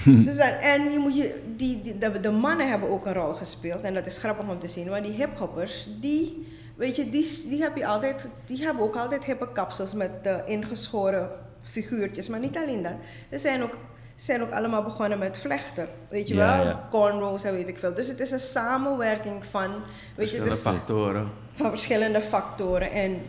Dus 0.25 0.37
dan, 0.37 0.49
en 0.49 0.91
je 0.91 0.99
moet 0.99 1.17
je, 1.17 1.43
die, 1.57 1.83
die, 1.83 1.99
de, 1.99 2.21
de, 2.21 2.31
mannen 2.31 2.69
hebben 2.69 2.89
ook 2.89 3.07
een 3.07 3.15
rol 3.15 3.33
gespeeld. 3.33 3.83
En 3.83 3.95
dat 3.95 4.07
is 4.07 4.19
grappig 4.19 4.49
om 4.49 4.59
te 4.59 4.69
zien. 4.69 4.89
Want 4.89 5.05
die 5.05 5.15
hiphoppers, 5.15 5.89
die, 6.01 6.47
weet 6.77 6.97
je, 6.97 7.11
die, 7.11 7.49
die, 7.49 7.63
heb 7.63 7.77
je 7.77 7.87
altijd, 7.87 8.29
die 8.47 8.65
hebben 8.65 8.83
ook 8.83 8.97
altijd 8.97 9.25
hippe 9.25 9.53
kapsels 9.53 9.95
met 9.95 10.11
uh, 10.27 10.37
ingeschoren 10.47 11.31
figuurtjes. 11.65 12.29
Maar 12.29 12.41
niet 12.41 12.57
alleen 12.57 12.83
dat. 12.83 12.93
Ze 13.31 13.39
zijn 13.39 13.63
ook, 13.63 13.79
zijn 14.15 14.43
ook 14.43 14.53
allemaal 14.53 14.83
begonnen 14.83 15.19
met 15.19 15.39
vlechten. 15.39 15.89
Weet 16.09 16.29
je 16.29 16.35
wel? 16.35 16.79
Cornrows 16.91 17.45
en 17.45 17.53
weet 17.53 17.69
ik 17.69 17.79
veel. 17.79 17.95
Dus 17.95 18.07
het 18.07 18.21
is 18.21 18.31
een 18.31 18.41
samenwerking 18.41 19.45
van... 19.45 19.71
Weet 19.71 19.83
verschillende 20.15 20.55
je, 20.55 20.61
factoren. 20.61 21.31
Van 21.53 21.71
verschillende 21.71 22.21
factoren. 22.21 22.91
En 22.91 23.23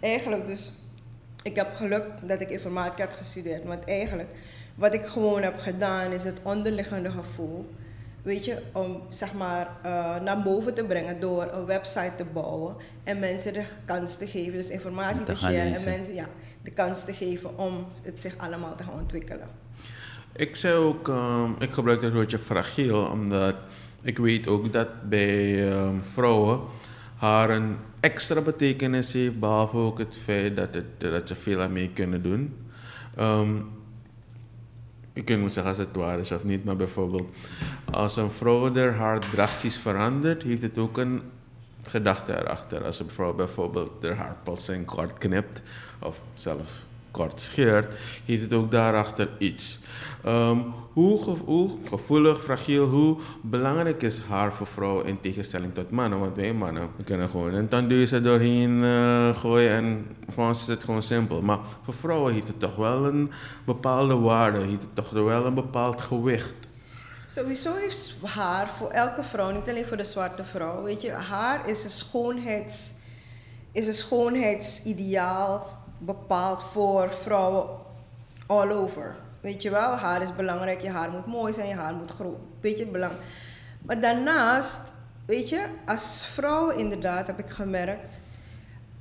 eigenlijk 0.00 0.46
dus... 0.46 0.72
Ik 1.42 1.56
heb 1.56 1.74
geluk 1.74 2.04
dat 2.22 2.40
ik 2.40 2.50
informatica 2.50 3.04
had 3.04 3.14
gestudeerd. 3.14 3.64
Want 3.64 3.84
eigenlijk, 3.84 4.30
wat 4.74 4.92
ik 4.92 5.06
gewoon 5.06 5.42
heb 5.42 5.58
gedaan, 5.58 6.12
is 6.12 6.24
het 6.24 6.38
onderliggende 6.42 7.10
gevoel 7.10 7.68
weet 8.22 8.44
je, 8.44 8.62
om 8.72 9.02
zeg 9.08 9.32
maar 9.32 9.68
uh, 9.86 10.20
naar 10.20 10.42
boven 10.42 10.74
te 10.74 10.84
brengen 10.84 11.20
door 11.20 11.50
een 11.52 11.64
website 11.64 12.12
te 12.16 12.24
bouwen 12.24 12.76
en 13.04 13.18
mensen 13.18 13.52
de 13.52 13.64
kans 13.84 14.16
te 14.16 14.26
geven, 14.26 14.52
dus 14.52 14.68
informatie 14.68 15.24
te, 15.24 15.32
te 15.32 15.38
sharen 15.38 15.74
en 15.74 15.84
mensen 15.84 16.14
ja, 16.14 16.26
de 16.62 16.70
kans 16.70 17.04
te 17.04 17.12
geven 17.12 17.58
om 17.58 17.86
het 18.02 18.20
zich 18.20 18.38
allemaal 18.38 18.74
te 18.74 18.82
gaan 18.82 19.00
ontwikkelen. 19.00 19.48
Ik 20.32 20.56
zei 20.56 20.74
ook, 20.74 21.08
um, 21.08 21.56
ik 21.58 21.72
gebruik 21.72 22.02
het 22.02 22.12
woordje 22.12 22.38
fragiel, 22.38 23.02
omdat 23.02 23.54
ik 24.02 24.18
weet 24.18 24.48
ook 24.48 24.72
dat 24.72 25.08
bij 25.08 25.68
um, 25.72 26.04
vrouwen 26.04 26.60
haar 27.16 27.50
een 27.50 27.76
extra 28.00 28.40
betekenis 28.40 29.12
heeft, 29.12 29.38
behalve 29.38 29.76
ook 29.76 29.98
het 29.98 30.16
feit 30.16 30.56
dat, 30.56 30.74
het, 30.74 31.00
dat 31.00 31.28
ze 31.28 31.34
veel 31.34 31.60
aan 31.60 31.72
mee 31.72 31.90
kunnen 31.90 32.22
doen. 32.22 32.56
Um, 33.18 33.68
ik 35.12 35.24
kan 35.24 35.40
niet 35.40 35.52
zeggen 35.52 35.72
als 35.72 35.86
het 35.86 35.96
waar 35.96 36.18
is 36.18 36.32
of 36.32 36.44
niet, 36.44 36.64
maar 36.64 36.76
bijvoorbeeld 36.76 37.30
als 37.90 38.16
een 38.16 38.30
vrouw 38.30 38.74
haar 38.74 39.30
drastisch 39.30 39.78
verandert, 39.78 40.42
heeft 40.42 40.62
het 40.62 40.78
ook 40.78 40.98
een 40.98 41.22
gedachte 41.90 42.38
erachter. 42.38 42.84
Als 42.84 43.00
een 43.00 43.10
vrouw 43.10 43.34
bijvoorbeeld 43.34 44.02
haar 44.02 44.16
haar 44.16 44.36
plotseling 44.42 44.86
kort 44.86 45.18
knipt 45.18 45.62
of 45.98 46.20
zelf 46.34 46.82
kort 47.10 47.40
scheert, 47.40 47.94
heeft 48.24 48.42
het 48.42 48.54
ook 48.54 48.70
daarachter 48.70 49.28
iets. 49.38 49.78
Um, 50.26 50.64
hoe, 50.92 51.36
hoe, 51.44 51.70
gevoelig, 51.88 52.42
fragiel, 52.42 52.86
hoe 52.86 53.16
belangrijk 53.42 54.02
is 54.02 54.20
haar 54.28 54.52
voor 54.54 54.66
vrouwen 54.66 55.06
in 55.06 55.20
tegenstelling 55.20 55.74
tot 55.74 55.90
mannen? 55.90 56.18
Want 56.18 56.36
wij 56.36 56.52
mannen 56.52 56.88
kunnen 57.04 57.30
gewoon 57.30 57.54
een 57.54 57.68
tandeuze 57.68 58.20
doorheen 58.20 58.70
uh, 58.70 59.36
gooien 59.36 59.70
en 59.70 60.06
voor 60.28 60.46
ons 60.46 60.60
is 60.60 60.66
het 60.66 60.84
gewoon 60.84 61.02
simpel. 61.02 61.42
Maar 61.42 61.58
voor 61.82 61.94
vrouwen 61.94 62.32
heeft 62.32 62.48
het 62.48 62.60
toch 62.60 62.76
wel 62.76 63.06
een 63.06 63.30
bepaalde 63.64 64.16
waarde, 64.16 64.58
heeft 64.58 64.82
het 64.82 64.94
toch 64.94 65.10
wel 65.10 65.46
een 65.46 65.54
bepaald 65.54 66.00
gewicht. 66.00 66.54
Sowieso 67.30 67.74
heeft 67.74 68.14
haar 68.24 68.68
voor 68.68 68.90
elke 68.90 69.22
vrouw, 69.22 69.50
niet 69.50 69.68
alleen 69.68 69.86
voor 69.86 69.96
de 69.96 70.04
zwarte 70.04 70.44
vrouw, 70.44 70.82
weet 70.82 71.02
je, 71.02 71.10
haar 71.10 71.68
is 71.68 71.84
een, 71.84 71.90
schoonheids, 71.90 72.92
is 73.72 73.86
een 73.86 73.94
schoonheidsideaal 73.94 75.66
bepaald 75.98 76.62
voor 76.62 77.12
vrouwen 77.22 77.68
all 78.46 78.70
over. 78.70 79.16
Weet 79.40 79.62
je 79.62 79.70
wel, 79.70 79.90
haar 79.90 80.22
is 80.22 80.34
belangrijk, 80.36 80.80
je 80.80 80.90
haar 80.90 81.10
moet 81.10 81.26
mooi 81.26 81.52
zijn, 81.52 81.68
je 81.68 81.74
haar 81.74 81.94
moet 81.94 82.10
groot. 82.10 82.38
Weet 82.60 82.78
je, 82.78 82.86
belangrijk. 82.86 83.24
Maar 83.82 84.00
daarnaast, 84.00 84.80
weet 85.26 85.48
je, 85.48 85.66
als 85.86 86.26
vrouw 86.26 86.68
inderdaad 86.68 87.26
heb 87.26 87.38
ik 87.38 87.50
gemerkt, 87.50 88.20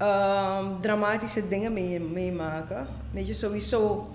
um, 0.01 0.81
dramatische 0.81 1.47
dingen 1.47 1.73
mee, 1.73 1.99
meemaken. 1.99 2.87
Weet 3.11 3.27
je, 3.27 3.33
sowieso 3.33 4.11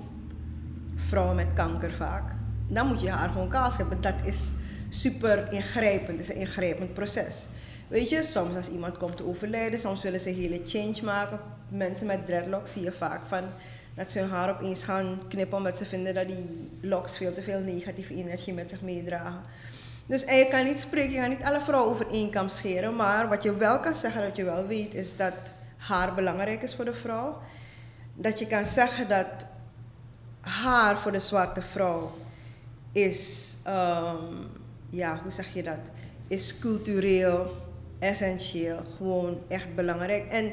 vrouwen 0.96 1.36
met 1.36 1.48
kanker 1.54 1.92
vaak. 1.92 2.42
Dan 2.68 2.86
moet 2.86 3.00
je 3.00 3.10
haar 3.10 3.28
gewoon 3.28 3.48
kaas 3.48 3.76
hebben. 3.76 4.00
Dat 4.00 4.14
is 4.24 4.50
super 4.88 5.52
ingrijpend, 5.52 6.18
het 6.18 6.28
is 6.28 6.34
een 6.34 6.40
ingrijpend 6.40 6.94
proces. 6.94 7.46
Weet 7.88 8.10
je, 8.10 8.22
soms 8.22 8.56
als 8.56 8.68
iemand 8.68 8.96
komt 8.96 9.16
te 9.16 9.26
overlijden, 9.26 9.78
soms 9.78 10.02
willen 10.02 10.20
ze 10.20 10.28
hele 10.28 10.60
change 10.64 11.00
maken. 11.02 11.40
Mensen 11.68 12.06
met 12.06 12.26
dreadlocks 12.26 12.72
zie 12.72 12.82
je 12.82 12.92
vaak 12.92 13.20
van 13.26 13.44
dat 13.94 14.10
ze 14.10 14.18
hun 14.18 14.30
haar 14.30 14.50
opeens 14.50 14.84
gaan 14.84 15.20
knippen 15.28 15.58
omdat 15.58 15.76
ze 15.76 15.84
vinden 15.84 16.14
dat 16.14 16.26
die 16.26 16.70
locks 16.80 17.16
veel 17.16 17.34
te 17.34 17.42
veel 17.42 17.60
negatieve 17.60 18.14
energie 18.14 18.52
met 18.52 18.70
zich 18.70 18.80
meedragen. 18.80 19.40
Dus 20.06 20.22
je 20.22 20.48
kan 20.50 20.64
niet 20.64 20.80
spreken, 20.80 21.12
je 21.12 21.20
kan 21.20 21.28
niet 21.28 21.42
alle 21.42 21.60
vrouwen 21.60 21.90
over 21.90 22.06
één 22.10 22.50
scheren, 22.50 22.96
maar 22.96 23.28
wat 23.28 23.42
je 23.42 23.56
wel 23.56 23.80
kan 23.80 23.94
zeggen, 23.94 24.22
dat 24.22 24.36
je 24.36 24.44
wel 24.44 24.66
weet, 24.66 24.94
is 24.94 25.16
dat 25.16 25.34
haar 25.76 26.14
belangrijk 26.14 26.62
is 26.62 26.74
voor 26.74 26.84
de 26.84 26.94
vrouw. 26.94 27.38
Dat 28.14 28.38
je 28.38 28.46
kan 28.46 28.64
zeggen 28.64 29.08
dat 29.08 29.46
haar 30.40 30.98
voor 30.98 31.12
de 31.12 31.18
zwarte 31.18 31.62
vrouw 31.62 32.12
is, 32.94 33.56
um, 33.66 34.46
ja, 34.90 35.20
hoe 35.22 35.32
zeg 35.32 35.54
je 35.54 35.62
dat? 35.62 35.78
Is 36.28 36.58
cultureel, 36.58 37.56
essentieel, 37.98 38.78
gewoon 38.96 39.38
echt 39.48 39.74
belangrijk. 39.74 40.26
En 40.26 40.52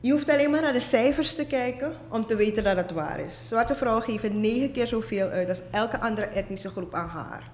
je 0.00 0.12
hoeft 0.12 0.28
alleen 0.28 0.50
maar 0.50 0.60
naar 0.60 0.72
de 0.72 0.80
cijfers 0.80 1.34
te 1.34 1.46
kijken 1.46 1.92
om 2.08 2.26
te 2.26 2.36
weten 2.36 2.64
dat 2.64 2.76
het 2.76 2.92
waar 2.92 3.20
is. 3.20 3.48
Zwarte 3.48 3.74
vrouwen 3.74 4.02
geven 4.02 4.40
negen 4.40 4.72
keer 4.72 4.86
zoveel 4.86 5.28
uit 5.28 5.48
als 5.48 5.62
elke 5.70 6.00
andere 6.00 6.26
etnische 6.26 6.68
groep 6.68 6.94
aan 6.94 7.08
haar. 7.08 7.50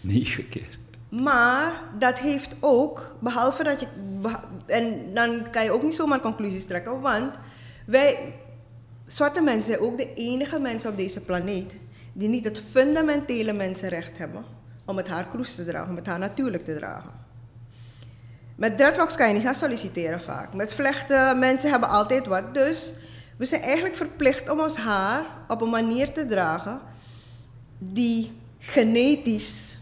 negen 0.00 0.48
keer. 0.48 0.78
Maar 1.08 1.82
dat 1.98 2.18
heeft 2.18 2.56
ook, 2.60 3.16
behalve 3.18 3.62
dat 3.62 3.80
je. 3.80 3.86
En 4.66 5.14
dan 5.14 5.50
kan 5.50 5.64
je 5.64 5.70
ook 5.70 5.82
niet 5.82 5.94
zomaar 5.94 6.20
conclusies 6.20 6.64
trekken, 6.64 7.00
want 7.00 7.34
wij, 7.86 8.34
zwarte 9.06 9.40
mensen, 9.40 9.62
zijn 9.62 9.80
ook 9.80 9.98
de 9.98 10.14
enige 10.14 10.58
mensen 10.58 10.90
op 10.90 10.96
deze 10.96 11.20
planeet 11.20 11.74
die 12.14 12.28
niet 12.28 12.44
het 12.44 12.62
fundamentele 12.70 13.52
mensenrecht 13.52 14.18
hebben 14.18 14.44
om 14.84 14.96
het 14.96 15.08
haar 15.08 15.28
kroes 15.28 15.54
te 15.54 15.64
dragen, 15.64 15.90
om 15.90 15.96
het 15.96 16.06
haar 16.06 16.18
natuurlijk 16.18 16.64
te 16.64 16.74
dragen. 16.74 17.10
Met 18.56 18.76
dreadlocks 18.76 19.16
kan 19.16 19.28
je 19.28 19.34
niet 19.34 19.42
gaan 19.42 19.54
solliciteren 19.54 20.20
vaak. 20.20 20.54
Met 20.54 20.74
vlechten, 20.74 21.38
mensen 21.38 21.70
hebben 21.70 21.88
altijd 21.88 22.26
wat. 22.26 22.54
Dus 22.54 22.92
we 23.36 23.44
zijn 23.44 23.62
eigenlijk 23.62 23.96
verplicht 23.96 24.48
om 24.48 24.60
ons 24.60 24.76
haar 24.76 25.24
op 25.48 25.60
een 25.60 25.70
manier 25.70 26.12
te 26.12 26.26
dragen 26.26 26.80
die 27.78 28.32
genetisch 28.58 29.78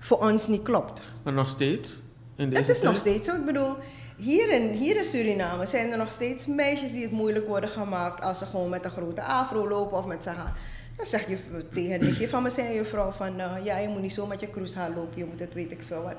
voor 0.00 0.18
ons 0.18 0.46
niet 0.46 0.62
klopt. 0.62 1.02
Maar 1.22 1.32
nog 1.32 1.48
steeds? 1.48 2.00
In 2.36 2.48
deze 2.48 2.60
het 2.60 2.70
is 2.70 2.82
nog 2.82 2.96
steeds 2.96 3.28
zo. 3.28 3.34
Ik 3.34 3.44
bedoel, 3.44 3.76
hier 4.16 4.50
in, 4.50 4.70
hier 4.70 4.96
in 4.96 5.04
Suriname 5.04 5.66
zijn 5.66 5.90
er 5.90 5.98
nog 5.98 6.10
steeds 6.10 6.46
meisjes 6.46 6.92
die 6.92 7.02
het 7.02 7.12
moeilijk 7.12 7.46
worden 7.46 7.70
gemaakt 7.70 8.22
als 8.24 8.38
ze 8.38 8.46
gewoon 8.46 8.68
met 8.68 8.84
een 8.84 8.90
grote 8.90 9.22
afro 9.22 9.68
lopen 9.68 9.98
of 9.98 10.06
met 10.06 10.22
zijn 10.22 10.36
haar. 10.36 10.56
Dan 10.96 11.06
zeg 11.06 11.28
je 11.28 11.36
tegen 11.72 11.92
een 11.94 12.00
nichtje 12.04 12.28
van 12.28 12.42
me, 12.42 12.50
zei 12.50 12.74
je 12.74 12.84
vrouw 12.84 13.10
van, 13.10 13.40
uh, 13.40 13.52
ja, 13.64 13.78
je 13.78 13.88
moet 13.88 14.00
niet 14.02 14.12
zo 14.12 14.26
met 14.26 14.40
je 14.40 14.50
cruisehaar 14.50 14.90
lopen, 14.90 15.18
je 15.18 15.24
moet 15.24 15.40
het 15.40 15.54
weet 15.54 15.70
ik 15.70 15.80
veel 15.86 16.02
wat. 16.02 16.14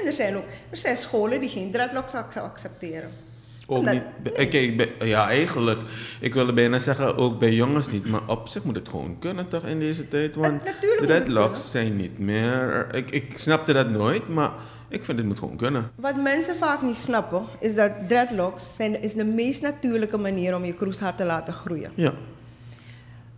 En 0.00 0.06
er 0.06 0.12
zijn 0.12 0.36
ook, 0.36 0.44
er 0.70 0.76
zijn 0.76 0.96
scholen 0.96 1.40
die 1.40 1.48
geen 1.48 1.70
dreadlocks 1.70 2.14
accepteren. 2.14 3.10
Ook 3.66 3.78
Omdat- 3.78 3.94
niet. 3.94 4.48
Kijk, 4.48 4.88
ja, 5.00 5.28
eigenlijk. 5.28 5.78
Ik 6.20 6.34
wilde 6.34 6.52
bijna 6.52 6.78
zeggen, 6.78 7.16
ook 7.16 7.38
bij 7.38 7.52
jongens 7.52 7.90
niet. 7.90 8.06
Maar 8.06 8.20
op 8.26 8.48
zich 8.48 8.64
moet 8.64 8.74
het 8.76 8.88
gewoon 8.88 9.16
kunnen 9.18 9.48
toch 9.48 9.64
in 9.66 9.78
deze 9.78 10.08
tijd. 10.08 10.34
Want 10.34 10.62
Eh, 10.64 10.72
dreadlocks 11.00 11.70
zijn 11.70 11.96
niet 11.96 12.18
meer... 12.18 12.88
Ik, 12.94 13.10
ik 13.10 13.38
snapte 13.38 13.72
dat 13.72 13.88
nooit, 13.90 14.28
maar 14.28 14.50
ik 14.88 15.04
vind 15.04 15.18
het 15.18 15.26
moet 15.26 15.38
gewoon 15.38 15.56
kunnen. 15.56 15.90
Wat 15.94 16.16
mensen 16.16 16.56
vaak 16.56 16.82
niet 16.82 16.96
snappen, 16.96 17.44
is 17.60 17.74
dat 17.74 17.92
dreadlocks 18.08 18.74
zijn, 18.76 19.02
is 19.02 19.14
de 19.14 19.24
meest 19.24 19.62
natuurlijke 19.62 20.16
manier 20.16 20.54
om 20.56 20.64
je 20.64 20.74
cruisehaar 20.74 21.14
te 21.14 21.24
laten 21.24 21.52
groeien. 21.52 21.90
Ja. 21.94 22.12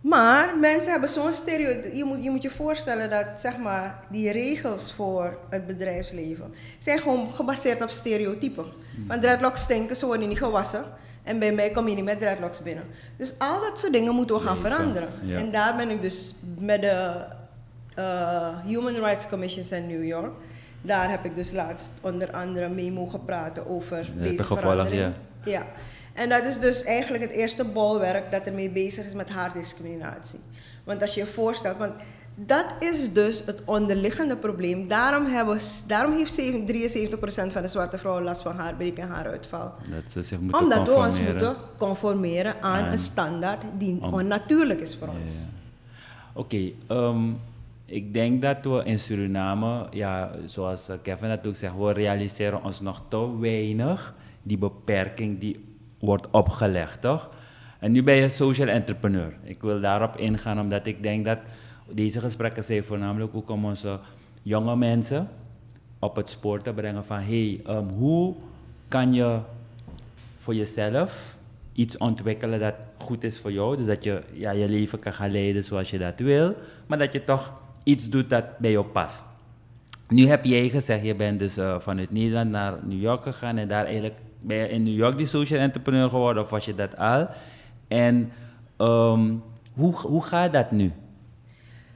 Maar 0.01 0.57
mensen 0.59 0.91
hebben 0.91 1.09
zo'n 1.09 1.31
stereotype. 1.31 1.97
Je 1.97 2.03
moet, 2.03 2.23
je 2.23 2.29
moet 2.29 2.41
je 2.41 2.49
voorstellen 2.49 3.09
dat 3.09 3.25
zeg 3.35 3.57
maar, 3.57 3.99
die 4.09 4.31
regels 4.31 4.93
voor 4.93 5.37
het 5.49 5.67
bedrijfsleven 5.67 6.53
zijn 6.77 6.99
gewoon 6.99 7.31
gebaseerd 7.33 7.81
op 7.81 7.89
stereotypen. 7.89 8.65
Want 9.07 9.21
dreadlocks 9.21 9.61
stinken, 9.61 9.95
ze 9.95 10.05
worden 10.05 10.27
niet 10.27 10.37
gewassen. 10.37 10.83
En 11.23 11.39
bij 11.39 11.51
mij 11.51 11.69
kom 11.71 11.87
je 11.87 11.95
niet 11.95 12.03
met 12.03 12.19
dreadlocks 12.19 12.61
binnen. 12.61 12.83
Dus 13.17 13.33
al 13.37 13.61
dat 13.61 13.79
soort 13.79 13.93
dingen 13.93 14.15
moeten 14.15 14.35
we 14.35 14.41
gaan 14.41 14.57
veranderen. 14.57 15.09
ja. 15.23 15.37
En 15.37 15.51
daar 15.51 15.75
ben 15.75 15.89
ik 15.89 16.01
dus 16.01 16.35
met 16.59 16.81
de 16.81 17.25
eh, 17.95 18.65
Human 18.65 18.95
Rights 18.95 19.27
Commissions 19.29 19.71
in 19.71 19.87
New 19.87 20.03
York. 20.05 20.31
Daar 20.81 21.09
heb 21.09 21.25
ik 21.25 21.35
dus 21.35 21.51
laatst 21.51 21.91
onder 22.01 22.31
andere 22.31 22.69
mee 22.69 22.91
mogen 22.91 23.25
praten 23.25 23.67
over 23.67 23.97
het 23.97 24.23
deze 24.23 24.45
verandering. 24.45 25.13
Ja. 25.43 25.65
En 26.13 26.29
dat 26.29 26.45
is 26.45 26.59
dus 26.59 26.83
eigenlijk 26.83 27.23
het 27.23 27.31
eerste 27.31 27.63
bolwerk 27.63 28.31
dat 28.31 28.45
ermee 28.45 28.69
bezig 28.69 29.05
is 29.05 29.13
met 29.13 29.29
haardiscriminatie. 29.29 30.39
Want 30.83 31.01
als 31.01 31.13
je 31.13 31.19
je 31.19 31.27
voorstelt, 31.27 31.77
want 31.77 31.93
dat 32.35 32.65
is 32.79 33.13
dus 33.13 33.45
het 33.45 33.61
onderliggende 33.65 34.35
probleem. 34.35 34.87
Daarom, 34.87 35.25
hebben, 35.25 35.57
daarom 35.87 36.17
heeft 36.17 36.33
7 36.33 36.65
73% 36.67 37.51
van 37.51 37.61
de 37.61 37.67
zwarte 37.67 37.97
vrouwen 37.97 38.23
last 38.23 38.41
van 38.41 38.55
haarbreek 38.55 38.97
en 38.97 39.07
haaruitval. 39.07 39.73
Dat 39.89 40.11
ze 40.11 40.21
zich 40.21 40.39
moeten 40.39 40.61
Omdat 40.61 40.87
we 40.87 40.93
ons 40.93 41.19
moeten 41.19 41.55
conformeren 41.77 42.61
aan 42.61 42.85
een 42.85 42.97
standaard 42.97 43.63
die 43.77 43.97
Om- 44.01 44.13
onnatuurlijk 44.13 44.79
is 44.79 44.95
voor 44.95 45.07
ons. 45.21 45.45
Oké, 46.33 46.71
ehm, 46.87 47.29
ik 47.85 48.13
denk 48.13 48.41
dat 48.41 48.57
we 48.61 48.81
in 48.83 48.99
Suriname, 48.99 49.87
ja, 49.91 50.31
zoals 50.45 50.89
Kevin 51.01 51.29
dat 51.29 51.47
ook 51.47 51.55
zegt, 51.55 51.77
we 51.77 51.91
realiseren 51.93 52.63
ons 52.63 52.81
nog 52.81 53.01
te 53.07 53.39
weinig 53.39 54.13
die 54.43 54.57
beperking 54.57 55.39
die 55.39 55.69
wordt 56.01 56.27
opgelegd, 56.31 57.01
toch? 57.01 57.29
En 57.79 57.91
nu 57.91 58.03
ben 58.03 58.15
je 58.15 58.29
social 58.29 58.67
entrepreneur. 58.67 59.33
Ik 59.43 59.61
wil 59.61 59.81
daarop 59.81 60.17
ingaan 60.17 60.59
omdat 60.59 60.85
ik 60.85 61.03
denk 61.03 61.25
dat 61.25 61.39
deze 61.89 62.19
gesprekken 62.19 62.63
zijn 62.63 62.83
voornamelijk 62.83 63.35
ook 63.35 63.49
om 63.49 63.65
onze 63.65 63.99
jonge 64.41 64.75
mensen 64.75 65.27
op 65.99 66.15
het 66.15 66.29
spoor 66.29 66.61
te 66.61 66.73
brengen 66.73 67.05
van 67.05 67.19
hey, 67.19 67.61
ehm, 67.65 67.87
hoe 67.87 68.35
kan 68.87 69.13
je 69.13 69.39
voor 70.35 70.55
jezelf 70.55 71.37
iets 71.73 71.97
ontwikkelen 71.97 72.59
dat 72.59 72.75
goed 72.97 73.23
is 73.23 73.39
voor 73.39 73.51
jou. 73.51 73.77
Dus 73.77 73.85
dat 73.85 74.03
je 74.03 74.21
ja, 74.33 74.51
je 74.51 74.69
leven 74.69 74.99
kan 74.99 75.13
gaan 75.13 75.31
leiden 75.31 75.63
zoals 75.63 75.89
je 75.89 75.97
dat 75.97 76.19
wil. 76.19 76.55
Maar 76.87 76.97
dat 76.97 77.13
je 77.13 77.23
toch 77.23 77.53
iets 77.83 78.09
doet 78.09 78.29
dat 78.29 78.57
bij 78.57 78.71
jou 78.71 78.85
past. 78.85 79.25
Nu 80.07 80.27
heb 80.27 80.45
jij 80.45 80.69
gezegd, 80.69 81.05
je 81.05 81.15
bent 81.15 81.39
dus 81.39 81.57
eh, 81.57 81.79
vanuit 81.79 82.11
Nederland 82.11 82.49
naar 82.49 82.77
New 82.83 83.01
York 83.01 83.23
gegaan. 83.23 83.57
En 83.57 83.67
daar 83.67 83.85
eigenlijk 83.85 84.19
ben 84.41 84.57
je 84.57 84.69
in 84.69 84.83
New 84.83 84.95
York 84.95 85.17
die 85.17 85.27
social 85.27 85.59
entrepreneur 85.59 86.09
geworden. 86.09 86.43
Of 86.43 86.49
was 86.49 86.65
je 86.65 86.75
dat 86.75 86.97
al? 86.97 87.27
En 87.87 88.31
ehm, 88.77 89.33
hoe, 89.73 89.95
hoe 89.95 90.23
gaat 90.23 90.53
dat 90.53 90.71
nu? 90.71 90.91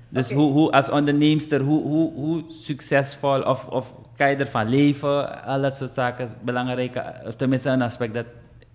Dus 0.10 0.32
hoe, 0.32 0.52
hoe, 0.52 0.72
als 0.72 0.90
onderneemster, 0.90 1.62
hoe, 1.62 1.82
hoe, 1.82 2.14
hoe 2.14 2.44
succesvol 2.50 3.42
of, 3.42 3.68
of 3.68 4.00
kan 4.16 4.30
je 4.30 4.36
ervan 4.36 4.70
leven? 4.70 5.44
Al 5.44 5.62
dat 5.62 5.76
soort 5.76 5.92
zaken 5.92 6.26
is 6.26 6.32
belangrijk. 6.42 7.02
Of 7.26 7.36
tenminste 7.36 7.70
een 7.70 7.82
aspect 7.82 8.14
dat 8.14 8.26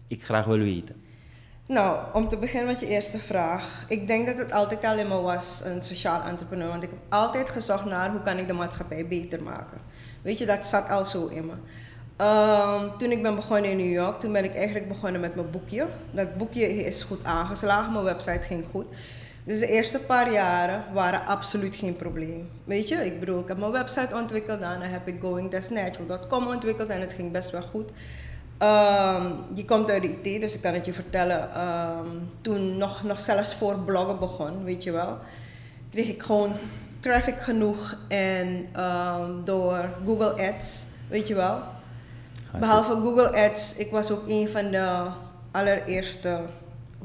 ik 0.09 0.25
graag 0.25 0.45
wil 0.45 0.59
weten. 0.59 1.03
Nou, 1.67 1.99
om 2.13 2.29
te 2.29 2.37
beginnen 2.39 2.67
met 2.67 2.81
je 2.81 2.87
eerste 2.87 3.19
vraag. 3.19 3.85
Ik 3.89 4.07
denk 4.07 4.27
dat 4.27 4.37
het 4.37 4.53
altijd 4.53 4.85
al 4.85 4.99
in 4.99 5.09
me 5.09 5.21
was, 5.21 5.63
een 5.65 5.83
sociaal 5.83 6.23
entrepreneur. 6.23 6.69
Want 6.69 6.83
ik 6.83 6.91
heb 6.91 6.99
altijd 7.09 7.51
gezocht 7.51 7.85
naar 7.85 8.11
hoe 8.11 8.23
kan 8.23 8.39
ik 8.39 8.47
de 8.47 8.53
maatschappij 8.53 9.07
beter 9.07 9.43
maken. 9.43 9.79
Weet 10.23 10.39
je, 10.39 10.47
dat 10.47 10.67
zat 10.67 10.89
al 10.89 11.05
zo 11.05 11.27
in 11.27 11.47
me. 11.47 11.53
Ehm, 12.21 12.91
toen 12.99 13.11
ik 13.11 13.23
ben 13.23 13.35
begonnen 13.35 13.71
in 13.71 13.77
New 13.77 13.93
York, 13.93 14.21
toen 14.21 14.33
ben 14.33 14.45
ik 14.45 14.55
eigenlijk 14.55 14.89
begonnen 14.89 15.21
met 15.21 15.35
mijn 15.35 15.51
boekje. 15.51 15.87
Dat 16.11 16.37
boekje 16.37 16.85
is 16.85 17.03
goed 17.03 17.25
aangeslagen, 17.25 17.93
mijn 17.93 18.05
website 18.05 18.43
ging 18.43 18.65
goed. 18.71 18.87
Dus 19.45 19.59
de 19.59 19.67
eerste 19.67 19.99
paar 19.99 20.33
jaren 20.33 20.85
waren 20.93 21.27
absoluut 21.27 21.77
geen 21.77 21.97
probleem. 21.97 22.49
Weet 22.65 22.89
je, 22.89 22.95
ik 22.95 23.21
bedoel, 23.21 23.41
ik 23.41 23.49
heb 23.49 23.59
mijn 23.59 23.73
website 23.73 24.15
ontwikkeld, 24.15 24.61
daarna 24.61 24.85
heb 24.85 25.09
ik 25.09 25.21
goingthat'snatural.com 25.21 26.47
ontwikkeld 26.47 26.89
en 26.89 27.01
het 27.01 27.15
ging 27.15 27.33
best 27.33 27.51
wel 27.51 27.63
goed. 27.63 27.91
Ehm, 28.59 29.27
die 29.49 29.65
komt 29.65 29.91
uit 29.91 30.03
de 30.03 30.09
IT, 30.23 30.41
dus 30.41 30.55
ik 30.55 30.61
kan 30.61 30.75
het 30.75 30.87
je 30.87 30.93
vertellen. 30.93 31.53
ehm, 31.55 32.07
toen 32.41 32.77
nog, 32.77 33.03
nog 33.03 33.21
zelfs 33.21 33.55
voor 33.55 33.79
bloggen 33.79 34.19
begon, 34.19 34.65
weet 34.65 34.83
je 34.83 34.93
wel, 34.93 35.19
kreeg 35.91 36.09
ik 36.09 36.23
gewoon 36.23 36.53
traffic 37.01 37.41
genoeg 37.41 37.97
en 38.09 38.69
door 39.45 39.89
Google 40.05 40.49
Ads, 40.49 40.85
weet 41.09 41.29
je 41.29 41.35
wel. 41.35 41.79
Behalve 42.59 42.93
Google 42.93 43.37
Ads, 43.49 43.77
ik 43.77 43.91
was 43.91 44.11
ook 44.11 44.23
een 44.29 44.49
van 44.49 44.71
de 44.71 45.07
allereerste 45.51 46.41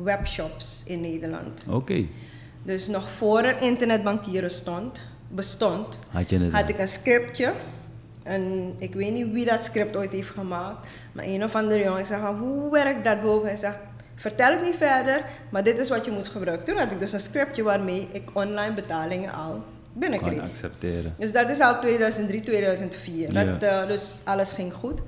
webshops 0.03 0.84
in 0.86 1.01
Nederland. 1.01 1.63
Oké, 1.69 2.05
Dus 2.63 2.88
nog 2.88 3.10
voor 3.10 3.39
er 3.43 3.62
internetbankieren 3.62 4.51
stond, 4.51 5.03
bestond, 5.27 5.97
had 6.10 6.29
je 6.29 6.39
het. 6.39 6.53
had 6.53 6.69
ik 6.69 6.79
een 6.79 6.88
scriptje. 6.88 7.53
En 8.23 8.73
ik 8.77 8.93
weet 8.93 9.13
niet 9.13 9.31
wie 9.31 9.45
dat 9.45 9.63
script 9.63 9.95
ooit 9.95 10.12
heeft 10.12 10.29
gemaakt. 10.29 10.88
Maar 11.12 11.25
een 11.25 11.43
of 11.43 11.55
andere 11.55 11.84
jongen, 11.84 11.99
ik 11.99 12.05
zeg 12.05 12.19
van, 12.19 12.38
hoe 12.38 12.71
werkt 12.71 13.05
dat 13.05 13.21
boven? 13.21 13.47
Hij 13.47 13.55
zegt, 13.58 13.79
vertel 14.15 14.51
het 14.51 14.62
niet 14.62 14.75
verder, 14.75 15.21
maar 15.49 15.63
dit 15.63 15.79
is 15.79 15.89
wat 15.89 16.05
je 16.05 16.12
moet 16.12 16.27
gebruiken. 16.27 16.65
Toen 16.65 16.77
had 16.77 16.91
ik 16.91 16.99
dus 16.99 17.13
een 17.13 17.19
scriptje 17.19 17.63
waarmee 17.63 18.08
ik 18.12 18.29
online 18.34 18.73
betalingen 18.73 19.34
al 19.34 19.63
binnenkreeg. 19.93 20.41
accepteren. 20.41 21.15
Dus 21.19 21.31
dat 21.31 21.49
is 21.49 21.60
al 21.60 21.79
2003, 21.79 22.41
2004. 22.41 23.34
Ja. 23.34 23.43
Dat, 23.43 23.63
eh, 23.63 23.88
dus 23.88 24.17
alles 24.23 24.51
ging 24.51 24.73
goed. 24.73 24.99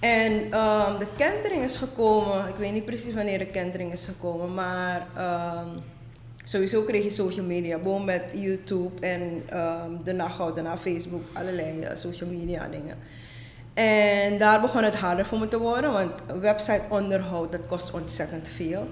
En 0.00 0.52
ehm, 0.52 0.98
de 0.98 1.06
kentering 1.16 1.62
is 1.62 1.76
gekomen, 1.76 2.48
ik 2.48 2.54
weet 2.54 2.72
niet 2.72 2.84
precies 2.84 3.14
wanneer 3.14 3.38
de 3.38 3.46
kentering 3.46 3.92
is 3.92 4.04
gekomen, 4.04 4.54
maar 4.54 5.06
ehm, 5.16 5.68
sowieso 6.44 6.82
kreeg 6.82 7.04
je 7.04 7.10
social 7.10 7.46
media, 7.46 7.78
boom 7.78 8.04
met 8.04 8.22
YouTube 8.34 9.06
en 9.06 9.42
ehm 9.48 9.90
daarna 10.04 10.28
gauw, 10.28 10.52
daarna 10.52 10.76
Facebook, 10.76 11.22
allerlei 11.32 11.80
eh, 11.80 11.96
social 11.96 12.30
media 12.30 12.68
dingen. 12.70 12.96
En 13.74 14.38
daar 14.38 14.60
begon 14.60 14.82
het 14.82 14.96
harder 14.96 15.26
voor 15.26 15.38
me 15.38 15.48
te 15.48 15.58
worden, 15.58 15.92
want 15.92 16.12
website 16.40 16.82
onderhoud, 16.88 17.52
dat 17.52 17.66
kost 17.66 17.90
ontzettend 17.90 18.48
veel. 18.48 18.88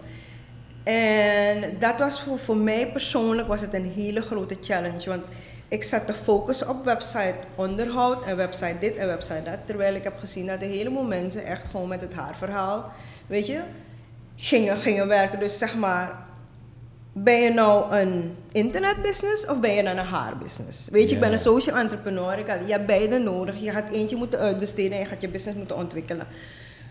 En 0.85 1.77
dat 1.79 1.99
was 1.99 2.23
voor, 2.23 2.39
voor 2.39 2.57
mij 2.57 2.91
persoonlijk 2.93 3.49
was 3.49 3.61
het 3.61 3.75
een 3.75 3.93
hele 3.95 4.23
grote 4.23 4.57
challenge. 4.63 5.09
Want 5.09 5.25
ik 5.69 5.85
zat 5.85 6.07
te 6.07 6.15
focussen 6.15 6.69
op 6.69 6.85
website 6.85 7.35
onderhoud 7.55 8.25
en 8.25 8.37
website 8.37 8.77
dit 8.81 8.97
en 8.97 9.07
website 9.07 9.43
dat. 9.45 9.59
Terwijl 9.65 9.95
ik 9.95 10.05
heb 10.05 10.19
gezien 10.19 10.47
dat 10.47 10.63
een 10.63 10.71
heleboel 10.71 11.03
mensen 11.03 11.45
echt 11.45 11.67
gewoon 11.67 11.89
met 11.89 12.01
het 12.01 12.15
haarverhaal, 12.15 12.93
weet 13.27 13.47
je, 13.47 13.61
gingen, 14.37 14.79
gingen 14.79 15.09
werken. 15.09 15.39
Dus 15.39 15.59
zeg 15.59 15.77
maar, 15.77 16.25
ben 17.13 17.41
je 17.41 17.51
nou 17.51 17.97
een 17.97 18.37
internetbusiness 18.53 19.47
of 19.47 19.61
ben 19.61 19.75
je 19.75 19.83
dan 19.83 19.97
een 19.97 20.05
haarbusiness? 20.05 20.89
Weet 20.91 21.09
je, 21.09 21.15
ik 21.15 21.21
ben 21.21 21.33
een 21.33 21.39
social 21.39 21.77
entrepreneur. 21.77 22.39
Ik 22.39 22.49
had, 22.49 22.59
je 22.67 22.73
hebt 22.73 22.87
beide 22.87 23.19
nodig. 23.19 23.61
Je 23.61 23.71
gaat 23.71 23.91
eentje 23.93 24.17
moeten 24.17 24.39
uitbesteden 24.39 24.93
en 24.93 24.99
je 24.99 25.07
gaat 25.07 25.21
je 25.21 25.29
business 25.29 25.59
moeten 25.59 25.77
ontwikkelen. 25.77 26.27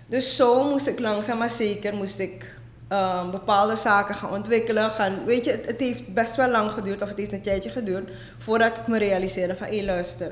Dus 0.06 0.36
zo 0.36 0.70
moest 0.70 0.88
ik 0.88 1.00
langzaam 1.00 1.38
maar 1.38 1.50
zeker 1.50 1.94
moest 1.94 2.20
ik, 2.20 2.56
ehm, 2.94 3.32
bepaalde 3.32 3.76
zaken 3.76 4.16
gaan 4.16 4.32
ontwikkelen. 4.32 4.92
Gaan, 4.92 5.26
weet 5.26 5.46
je, 5.46 5.52
het, 5.66 5.80
heeft 5.80 6.14
best 6.14 6.36
wel 6.36 6.50
lang 6.50 6.72
geduurd, 6.72 7.02
of 7.02 7.10
het 7.10 7.18
heeft 7.18 7.32
een 7.32 7.42
tijdje 7.42 7.70
geduurd, 7.70 8.10
voordat 8.38 8.78
ik 8.78 8.88
me 8.88 8.98
realiseerde 8.98 9.56
van, 9.56 9.68
hé 9.68 9.84
luister, 9.84 10.32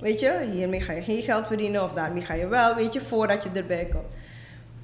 weet 0.00 0.20
je, 0.20 0.48
hiermee 0.50 0.80
ga 0.80 0.92
je 0.92 1.02
geen 1.02 1.22
geld 1.22 1.46
verdienen 1.46 1.82
of 1.82 1.92
daarmee 1.92 2.22
ga 2.22 2.34
je 2.34 2.46
wel, 2.46 2.74
weet 2.74 2.92
je, 2.92 3.00
voordat 3.00 3.44
je 3.44 3.50
erbij 3.54 3.88
komt. 3.92 4.12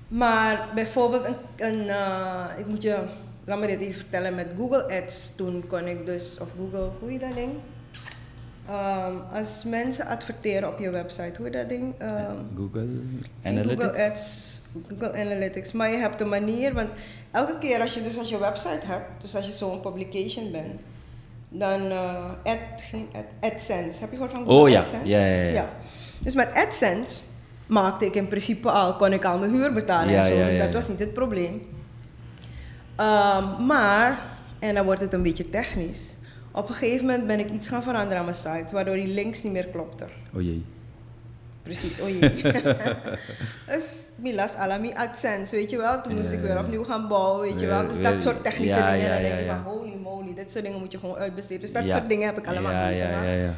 Maar 0.08 0.68
bijvoorbeeld, 0.74 1.26
een, 1.56 1.88
eh, 1.88 2.44
ik 2.56 2.66
moet 2.66 2.82
je, 2.82 2.96
laat 3.44 3.58
me 3.58 3.66
dit 3.66 3.80
even 3.80 3.94
vertellen, 3.94 4.34
met 4.34 4.46
Google 4.56 5.02
Ads, 5.02 5.36
toen 5.36 5.64
kon 5.68 5.86
ik 5.86 6.06
dus, 6.06 6.38
of 6.40 6.48
Google, 6.58 6.90
hoe 7.00 7.10
heet 7.10 7.20
dat 7.20 7.34
ding? 7.34 7.52
Ehm, 8.68 9.12
als 9.34 9.64
mensen 9.64 10.06
adverteren 10.06 10.68
op 10.68 10.78
je 10.78 10.90
website, 10.90 11.32
hoe 11.42 11.50
dat 11.50 11.68
ding? 11.68 11.94
Ehm, 11.98 12.34
Google 12.56 12.86
Analytics. 13.44 13.82
Google 13.84 14.04
Ads, 14.10 14.60
Google 14.88 15.12
Analytics. 15.20 15.72
Maar 15.72 15.90
je 15.90 15.96
hebt 15.96 16.20
een 16.20 16.28
manier, 16.28 16.74
want 16.74 16.88
elke 17.30 17.58
keer 17.58 17.80
als 17.80 17.94
je 17.94 18.02
dus 18.02 18.18
als 18.18 18.28
je 18.28 18.38
website 18.38 18.86
hebt, 18.86 19.04
dus 19.20 19.36
als 19.36 19.46
je 19.46 19.52
zo'n 19.52 19.80
publication 19.80 20.50
bent, 20.50 20.80
dan 21.48 21.90
eh 21.90 22.24
ad, 22.44 22.58
geen 22.90 23.08
ad, 23.12 23.52
AdSense. 23.52 24.00
Heb 24.00 24.10
je 24.10 24.16
gehoord 24.16 24.30
van 24.32 24.44
Google 24.44 24.60
Oh 24.62 24.68
ja, 24.68 24.78
AdSense? 24.78 25.08
ja, 25.08 25.24
ja, 25.24 25.42
ja. 25.52 25.68
Dus 26.18 26.34
met 26.34 26.48
AdSense 26.54 27.20
maakte 27.66 28.06
ik 28.06 28.14
in 28.14 28.28
principe 28.28 28.70
al, 28.70 28.94
kon 28.96 29.12
ik 29.12 29.24
al 29.24 29.38
mijn 29.38 29.50
huur 29.50 29.72
betalen 29.72 30.12
Ja, 30.12 30.20
en 30.20 30.26
zo. 30.26 30.32
ja, 30.34 30.46
dus 30.46 30.58
dat 30.58 30.72
was 30.72 30.88
niet 30.88 30.98
het 30.98 31.12
probleem. 31.12 31.62
Ehm, 32.96 33.66
maar, 33.66 34.18
en 34.58 34.74
dan 34.74 34.84
wordt 34.84 35.00
het 35.00 35.12
een 35.12 35.22
beetje 35.22 35.48
technisch. 35.50 36.14
Op 36.52 36.68
een 36.68 36.74
gegeven 36.74 37.06
moment 37.06 37.26
ben 37.26 37.38
ik 37.38 37.50
iets 37.50 37.68
gaan 37.68 37.82
veranderen 37.82 38.18
aan 38.18 38.24
mijn 38.24 38.36
site, 38.36 38.74
waardoor 38.74 38.94
die 38.94 39.06
links 39.06 39.42
niet 39.42 39.52
meer 39.52 39.66
klopte. 39.66 40.04
Oh 40.34 40.42
jee. 40.42 40.64
Precies, 41.62 42.00
oh 42.00 42.08
jee. 42.08 42.42
dus 43.72 44.06
Milas 44.16 44.54
Alami 44.54 44.92
AdSense, 44.92 45.56
weet 45.56 45.70
je 45.70 45.76
wel. 45.76 46.02
Toen 46.02 46.14
moest 46.14 46.32
ik 46.32 46.40
weer 46.40 46.58
opnieuw 46.58 46.84
gaan 46.84 47.08
bouwen, 47.08 47.40
weet 47.40 47.60
je 47.60 47.66
wel. 47.66 47.86
Dus 47.86 48.02
dat 48.02 48.22
soort 48.22 48.44
technische 48.44 48.78
ja, 48.78 48.92
dingen. 48.92 49.06
ja, 49.06 49.12
dan 49.12 49.22
denk 49.22 49.38
je 49.38 49.46
van 49.46 49.72
holy 49.72 49.96
moly, 50.02 50.34
dit 50.34 50.50
soort 50.50 50.64
dingen 50.64 50.78
moet 50.78 50.92
je 50.92 50.98
gewoon 50.98 51.16
uitbesteden. 51.16 51.60
Dus 51.60 51.72
dat 51.72 51.90
soort 51.90 52.08
dingen 52.08 52.26
heb 52.26 52.38
ik 52.38 52.46
allemaal 52.46 52.72
ja, 52.72 52.86
meegemaakt. 52.86 53.26
ja, 53.26 53.32
ja. 53.32 53.54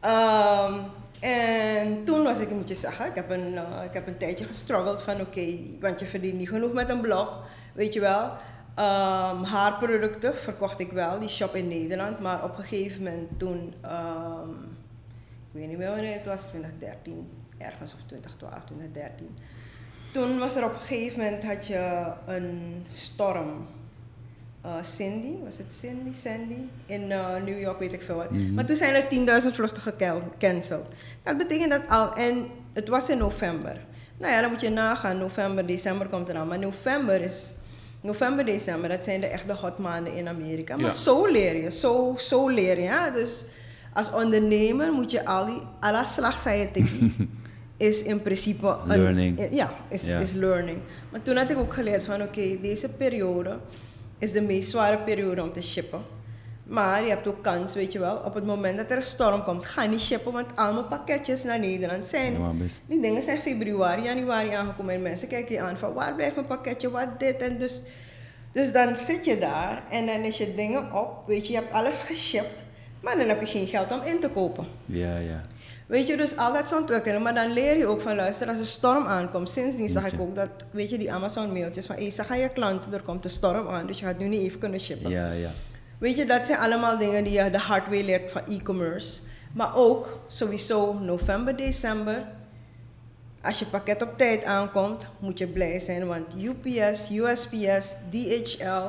Ehm, 0.00 0.74
en 1.20 2.04
toen 2.04 2.22
was 2.22 2.40
ik, 2.40 2.50
moet 2.50 2.68
je 2.68 2.74
zeggen, 2.74 3.06
ik 3.06 3.14
heb 3.14 3.30
een, 3.30 3.56
eh, 3.56 3.84
ik 3.84 3.92
heb 3.92 4.06
een 4.06 4.16
tijdje 4.16 4.44
gestruggeld 4.44 5.02
van 5.02 5.20
oké, 5.20 5.56
want 5.80 6.00
je 6.00 6.06
verdient 6.06 6.38
niet 6.38 6.48
genoeg 6.48 6.72
met 6.72 6.90
een 6.90 7.00
blog, 7.00 7.42
weet 7.72 7.94
je 7.94 8.00
wel. 8.00 8.30
Ehm, 8.74 9.42
haarproducten 9.42 10.36
verkocht 10.36 10.78
ik 10.80 10.92
wel, 10.92 11.18
die 11.18 11.28
shop 11.28 11.54
in 11.54 11.68
Nederland, 11.68 12.20
maar 12.20 12.44
op 12.44 12.58
een 12.58 12.64
gegeven 12.64 13.02
moment 13.02 13.38
toen, 13.38 13.74
ehm, 13.80 14.50
ik 15.52 15.60
weet 15.60 15.68
niet 15.68 15.78
meer 15.78 15.90
wanneer 15.90 16.14
het 16.14 16.26
was, 16.26 16.46
2013, 16.46 17.28
ergens 17.58 17.92
of 17.92 17.98
2012, 18.06 18.64
2013. 18.64 19.36
Toen 20.12 20.38
was 20.38 20.56
er 20.56 20.64
op 20.64 20.72
een 20.72 20.78
gegeven 20.78 21.18
moment, 21.18 21.44
had 21.44 21.66
je 21.66 22.12
een 22.26 22.84
storm. 22.90 23.66
Eh, 24.60 24.82
Cindy, 24.82 25.36
was 25.44 25.58
het 25.58 25.72
Cindy, 25.72 26.12
Sandy? 26.12 26.62
In 26.86 27.12
eh, 27.12 27.42
New 27.44 27.60
York, 27.60 27.78
weet 27.78 27.92
ik 27.92 28.02
veel 28.02 28.16
wat. 28.16 28.30
Mhm. 28.30 28.54
Maar 28.54 28.64
toen 28.64 28.76
zijn 28.76 28.94
er 28.94 29.08
10.000 29.08 29.54
vluchten 29.54 29.82
gecanceld. 29.82 30.86
Dat 31.22 31.38
betekent 31.38 31.70
dat 31.70 31.82
al, 31.88 32.14
en 32.14 32.46
het 32.72 32.88
was 32.88 33.08
in 33.08 33.18
november. 33.18 33.80
Nou 34.18 34.32
ja, 34.32 34.40
dan 34.40 34.50
moet 34.50 34.60
je 34.60 34.70
nagaan, 34.70 35.18
november, 35.18 35.66
december 35.66 36.06
komt 36.08 36.28
eraan. 36.28 36.48
Maar 36.48 36.58
november 36.58 37.20
is, 37.20 37.54
november, 38.04 38.44
december, 38.44 38.88
dat 38.88 39.04
zijn 39.04 39.20
de 39.20 39.26
echte 39.26 39.52
hot 39.52 39.78
maanden 39.78 40.14
in 40.14 40.28
Amerika. 40.28 40.76
Maar 40.76 40.84
Ja. 40.84 40.90
zo 40.90 41.26
leer 41.26 41.56
je, 41.62 41.70
zo, 41.70 42.14
zo 42.18 42.48
leer 42.48 42.76
je. 42.76 42.82
Ja? 42.82 43.10
Dus 43.10 43.44
als 43.92 44.12
ondernemer 44.12 44.92
moet 44.92 45.10
je 45.10 45.24
al 45.26 45.46
die, 45.46 45.62
à 45.84 45.90
la 45.92 46.04
slag 46.04 46.40
zei 46.40 46.68
is 47.76 48.02
in 48.02 48.22
principe 48.22 48.66
een... 48.86 48.98
Learning. 49.00 49.46
Ja, 49.50 49.74
is, 49.88 50.06
Ja. 50.06 50.18
is 50.18 50.32
learning. 50.32 50.78
Maar 51.10 51.22
toen 51.22 51.36
had 51.36 51.50
ik 51.50 51.58
ook 51.58 51.74
geleerd 51.74 52.04
van 52.04 52.22
oké, 52.22 52.58
deze 52.60 52.88
periode 52.88 53.56
is 54.18 54.32
de 54.32 54.40
meest 54.42 54.70
zware 54.70 54.98
periode 54.98 55.42
om 55.42 55.52
te 55.52 55.62
shippen. 55.62 56.00
Maar 56.64 57.02
je 57.02 57.08
hebt 57.08 57.26
ook 57.26 57.42
kans, 57.42 57.74
weet 57.74 57.92
je 57.92 57.98
wel, 57.98 58.16
op 58.16 58.34
het 58.34 58.44
moment 58.44 58.76
dat 58.76 58.90
er 58.90 58.96
een 58.96 59.02
storm 59.02 59.42
komt, 59.42 59.64
ga 59.64 59.84
niet 59.84 60.00
shippen, 60.00 60.32
want 60.32 60.46
al 60.54 60.72
mijn 60.72 60.88
pakketjes 60.88 61.44
naar 61.44 61.58
Nederland 61.58 62.06
zijn. 62.06 62.32
Ja. 62.32 62.52
Die 62.86 63.00
dingen 63.00 63.22
zijn 63.22 63.38
februari, 63.38 64.02
januari 64.02 64.50
aangekomen 64.50 64.94
en 64.94 65.02
mensen 65.02 65.28
kijken 65.28 65.54
je 65.54 65.60
aan 65.60 65.78
van 65.78 65.92
waar 65.92 66.14
blijft 66.14 66.34
mijn 66.34 66.46
pakketje, 66.46 66.90
wat 66.90 67.08
dit 67.18 67.36
en 67.36 67.58
dus. 67.58 67.82
Dus 68.52 68.72
dan 68.72 68.96
zit 68.96 69.24
je 69.24 69.38
daar 69.38 69.82
en 69.90 70.06
dan 70.06 70.20
is 70.20 70.38
je 70.38 70.54
dingen 70.54 70.92
op, 70.92 71.08
weet 71.26 71.46
je, 71.46 71.52
je 71.52 71.58
hebt 71.58 71.72
alles 71.72 72.02
geshipped, 72.02 72.64
maar 73.00 73.16
dan 73.16 73.28
heb 73.28 73.40
je 73.40 73.46
geen 73.46 73.66
geld 73.66 73.92
om 73.92 74.00
in 74.02 74.20
te 74.20 74.28
kopen. 74.28 74.66
Ja, 74.86 75.16
ja. 75.16 75.40
Weet 75.86 76.06
je, 76.06 76.16
dus 76.16 76.36
al 76.36 76.52
dat 76.52 76.68
zo'n 76.68 76.78
ontwikkelen. 76.78 77.22
Maar 77.22 77.34
dan 77.34 77.52
leer 77.52 77.76
je 77.76 77.86
ook 77.86 78.00
van, 78.00 78.16
luister, 78.16 78.48
als 78.48 78.58
een 78.58 78.66
storm 78.66 79.06
aankomt. 79.06 79.50
Sindsdien 79.50 79.88
zag 79.88 80.12
ik 80.12 80.20
ook 80.20 80.36
dat, 80.36 80.48
weet 80.70 80.90
je, 80.90 80.98
die 80.98 81.12
Amazon 81.12 81.52
mailtjes 81.52 81.86
van, 81.86 81.96
hé, 81.96 82.10
zeg 82.10 82.30
aan 82.30 82.38
je 82.38 82.48
klanten, 82.48 82.92
er 82.92 83.02
komt 83.02 83.24
een 83.24 83.30
storm 83.30 83.68
aan, 83.68 83.86
dus 83.86 83.98
je 83.98 84.04
gaat 84.04 84.18
nu 84.18 84.28
niet 84.28 84.40
even 84.40 84.58
kunnen 84.58 84.80
shippen. 84.80 85.10
Ja, 85.10 85.32
ja. 85.32 85.50
Weet 86.04 86.16
je, 86.16 86.26
dat 86.26 86.46
zijn 86.46 86.58
allemaal 86.58 86.98
dingen 86.98 87.24
die 87.24 87.32
je 87.32 87.50
de 87.50 87.58
hard 87.58 87.88
way 87.88 88.02
leert 88.02 88.32
van 88.32 88.42
e-commerce. 88.48 89.20
Maar 89.52 89.76
ook 89.76 90.18
sowieso 90.26 90.92
november, 90.92 91.56
december. 91.56 92.24
Als 93.42 93.58
je 93.58 93.66
pakket 93.66 94.02
op 94.02 94.18
tijd 94.18 94.44
aankomt, 94.44 95.06
moet 95.18 95.38
je 95.38 95.46
blij 95.46 95.78
zijn. 95.78 96.06
Want 96.06 96.34
UPS, 96.34 97.10
USPS, 97.10 97.94
DHL, 98.10 98.86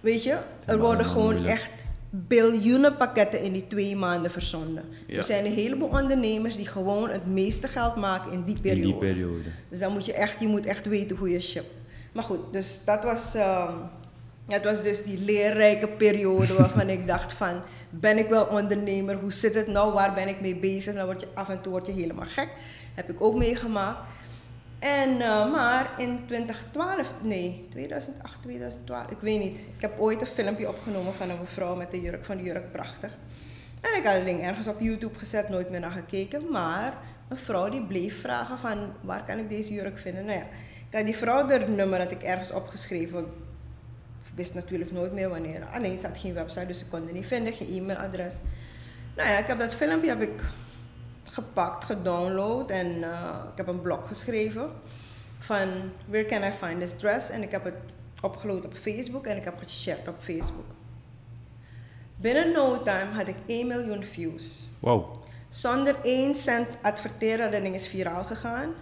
weet 0.00 0.22
je, 0.22 0.38
er 0.66 0.78
worden 0.78 1.06
gewoon 1.06 1.32
moeilijk. 1.34 1.54
echt 1.54 1.70
biljoenen 2.10 2.96
pakketten 2.96 3.42
in 3.42 3.52
die 3.52 3.66
twee 3.66 3.96
maanden 3.96 4.30
verzonden. 4.30 4.84
Ja. 5.06 5.18
Er 5.18 5.24
zijn 5.24 5.44
een 5.44 5.52
heleboel 5.52 5.88
ondernemers 5.88 6.56
die 6.56 6.66
gewoon 6.66 7.10
het 7.10 7.26
meeste 7.26 7.68
geld 7.68 7.96
maken 7.96 8.32
in 8.32 8.44
die 8.44 8.56
In 8.56 8.62
periode. 8.62 8.86
die 8.86 8.96
periode. 8.96 9.48
Dus 9.68 9.78
dan 9.78 9.92
moet 9.92 10.06
je 10.06 10.12
echt, 10.12 10.40
je 10.40 10.48
moet 10.48 10.66
echt 10.66 10.86
weten 10.86 11.16
hoe 11.16 11.30
je 11.30 11.40
shipt. 11.40 11.74
Maar 12.12 12.24
goed, 12.24 12.52
dus 12.52 12.84
dat 12.84 13.02
was, 13.02 13.34
ehm, 13.34 13.74
het 14.48 14.64
was 14.64 14.82
dus 14.82 15.02
die 15.02 15.20
leerrijke 15.20 15.88
periode 15.88 16.54
waarvan 16.54 16.88
ik 16.88 17.06
dacht 17.06 17.32
van, 17.32 17.60
ben 17.90 18.18
ik 18.18 18.28
wel 18.28 18.44
ondernemer? 18.44 19.16
Hoe 19.16 19.32
zit 19.32 19.54
het 19.54 19.66
nou? 19.66 19.92
Waar 19.92 20.14
ben 20.14 20.28
ik 20.28 20.40
mee 20.40 20.56
bezig? 20.56 20.94
Dan 20.94 21.04
word 21.04 21.20
je 21.20 21.28
af 21.34 21.48
en 21.48 21.60
toe 21.60 21.72
word 21.72 21.86
je 21.86 21.92
helemaal 21.92 22.26
gek. 22.26 22.48
Heb 22.94 23.10
ik 23.10 23.20
ook 23.20 23.34
meegemaakt. 23.34 23.98
En, 24.78 25.20
eh, 25.20 25.52
maar 25.52 25.90
in 25.96 26.20
2012, 26.26 27.12
nee, 27.22 27.66
2008, 27.70 28.42
2012, 28.42 29.10
ik 29.10 29.20
weet 29.20 29.40
niet. 29.40 29.58
Ik 29.58 29.80
heb 29.80 30.00
ooit 30.00 30.20
een 30.20 30.26
filmpje 30.26 30.68
opgenomen 30.68 31.14
van 31.14 31.30
een 31.30 31.40
mevrouw 31.40 31.74
met 31.74 31.90
de 31.90 32.00
jurk, 32.00 32.24
van 32.24 32.36
de 32.36 32.42
jurk 32.42 32.72
prachtig. 32.72 33.16
En 33.80 33.98
ik 33.98 34.04
had 34.04 34.14
het 34.14 34.24
ding 34.24 34.42
ergens 34.42 34.66
op 34.66 34.80
YouTube 34.80 35.18
gezet, 35.18 35.48
nooit 35.48 35.70
meer 35.70 35.80
naar 35.80 35.90
gekeken. 35.90 36.50
Maar 36.50 36.94
een 37.28 37.36
vrouw 37.36 37.68
die 37.68 37.86
bleef 37.86 38.20
vragen 38.20 38.58
van, 38.58 38.92
waar 39.00 39.24
kan 39.24 39.38
ik 39.38 39.48
deze 39.48 39.74
jurk 39.74 39.98
vinden? 39.98 40.24
Nou 40.24 40.38
ja, 40.38 40.44
ik 40.90 40.96
had 40.96 41.04
die 41.04 41.16
vrouw 41.16 41.48
haar 41.48 41.70
nummer 41.70 41.98
had 41.98 42.10
ik 42.10 42.22
ergens 42.22 42.52
opgeschreven. 42.52 43.26
Wist 44.38 44.54
natuurlijk 44.54 44.92
nooit 44.92 45.12
meer 45.12 45.28
wanneer. 45.28 45.66
Alleen 45.72 45.90
het 45.90 46.00
zat 46.00 46.18
geen 46.18 46.34
website, 46.34 46.66
dus 46.66 46.80
ik 46.80 46.86
kon 46.90 47.02
het 47.02 47.12
niet 47.12 47.26
vinden, 47.26 47.52
geen 47.52 47.68
e-mailadres. 47.68 48.34
Nou 49.16 49.28
ja, 49.28 49.38
ik 49.38 49.46
heb 49.46 49.58
dat 49.58 49.74
filmpje 49.74 50.08
heb 50.08 50.20
ik 50.20 50.40
gepakt, 51.24 51.84
gedownload 51.84 52.70
en 52.70 53.02
eh, 53.02 53.34
ik 53.50 53.56
heb 53.56 53.66
een 53.66 53.80
blog 53.80 54.08
geschreven 54.08 54.70
van 55.38 55.68
where 56.06 56.26
can 56.26 56.42
I 56.42 56.50
find 56.50 56.80
this 56.80 56.96
dress 56.96 57.30
en 57.30 57.42
ik 57.42 57.50
heb 57.50 57.64
het 57.64 57.74
opgeload 58.20 58.64
op 58.64 58.74
Facebook 58.74 59.26
en 59.26 59.36
ik 59.36 59.44
heb 59.44 59.60
het 59.60 59.70
geshared 59.70 60.08
op 60.08 60.16
Facebook. 60.20 60.66
Binnen 62.16 62.52
no 62.52 62.82
time 62.82 63.12
had 63.12 63.28
ik 63.28 63.36
1 63.46 63.66
miljoen 63.66 64.04
views. 64.04 64.68
Wow. 64.78 65.14
Zonder 65.48 65.96
1 66.02 66.34
cent 66.34 66.68
adverteren, 66.82 67.50
dat 67.50 67.62
ding 67.62 67.74
is 67.74 67.88
viraal 67.88 68.24
gegaan. 68.24 68.74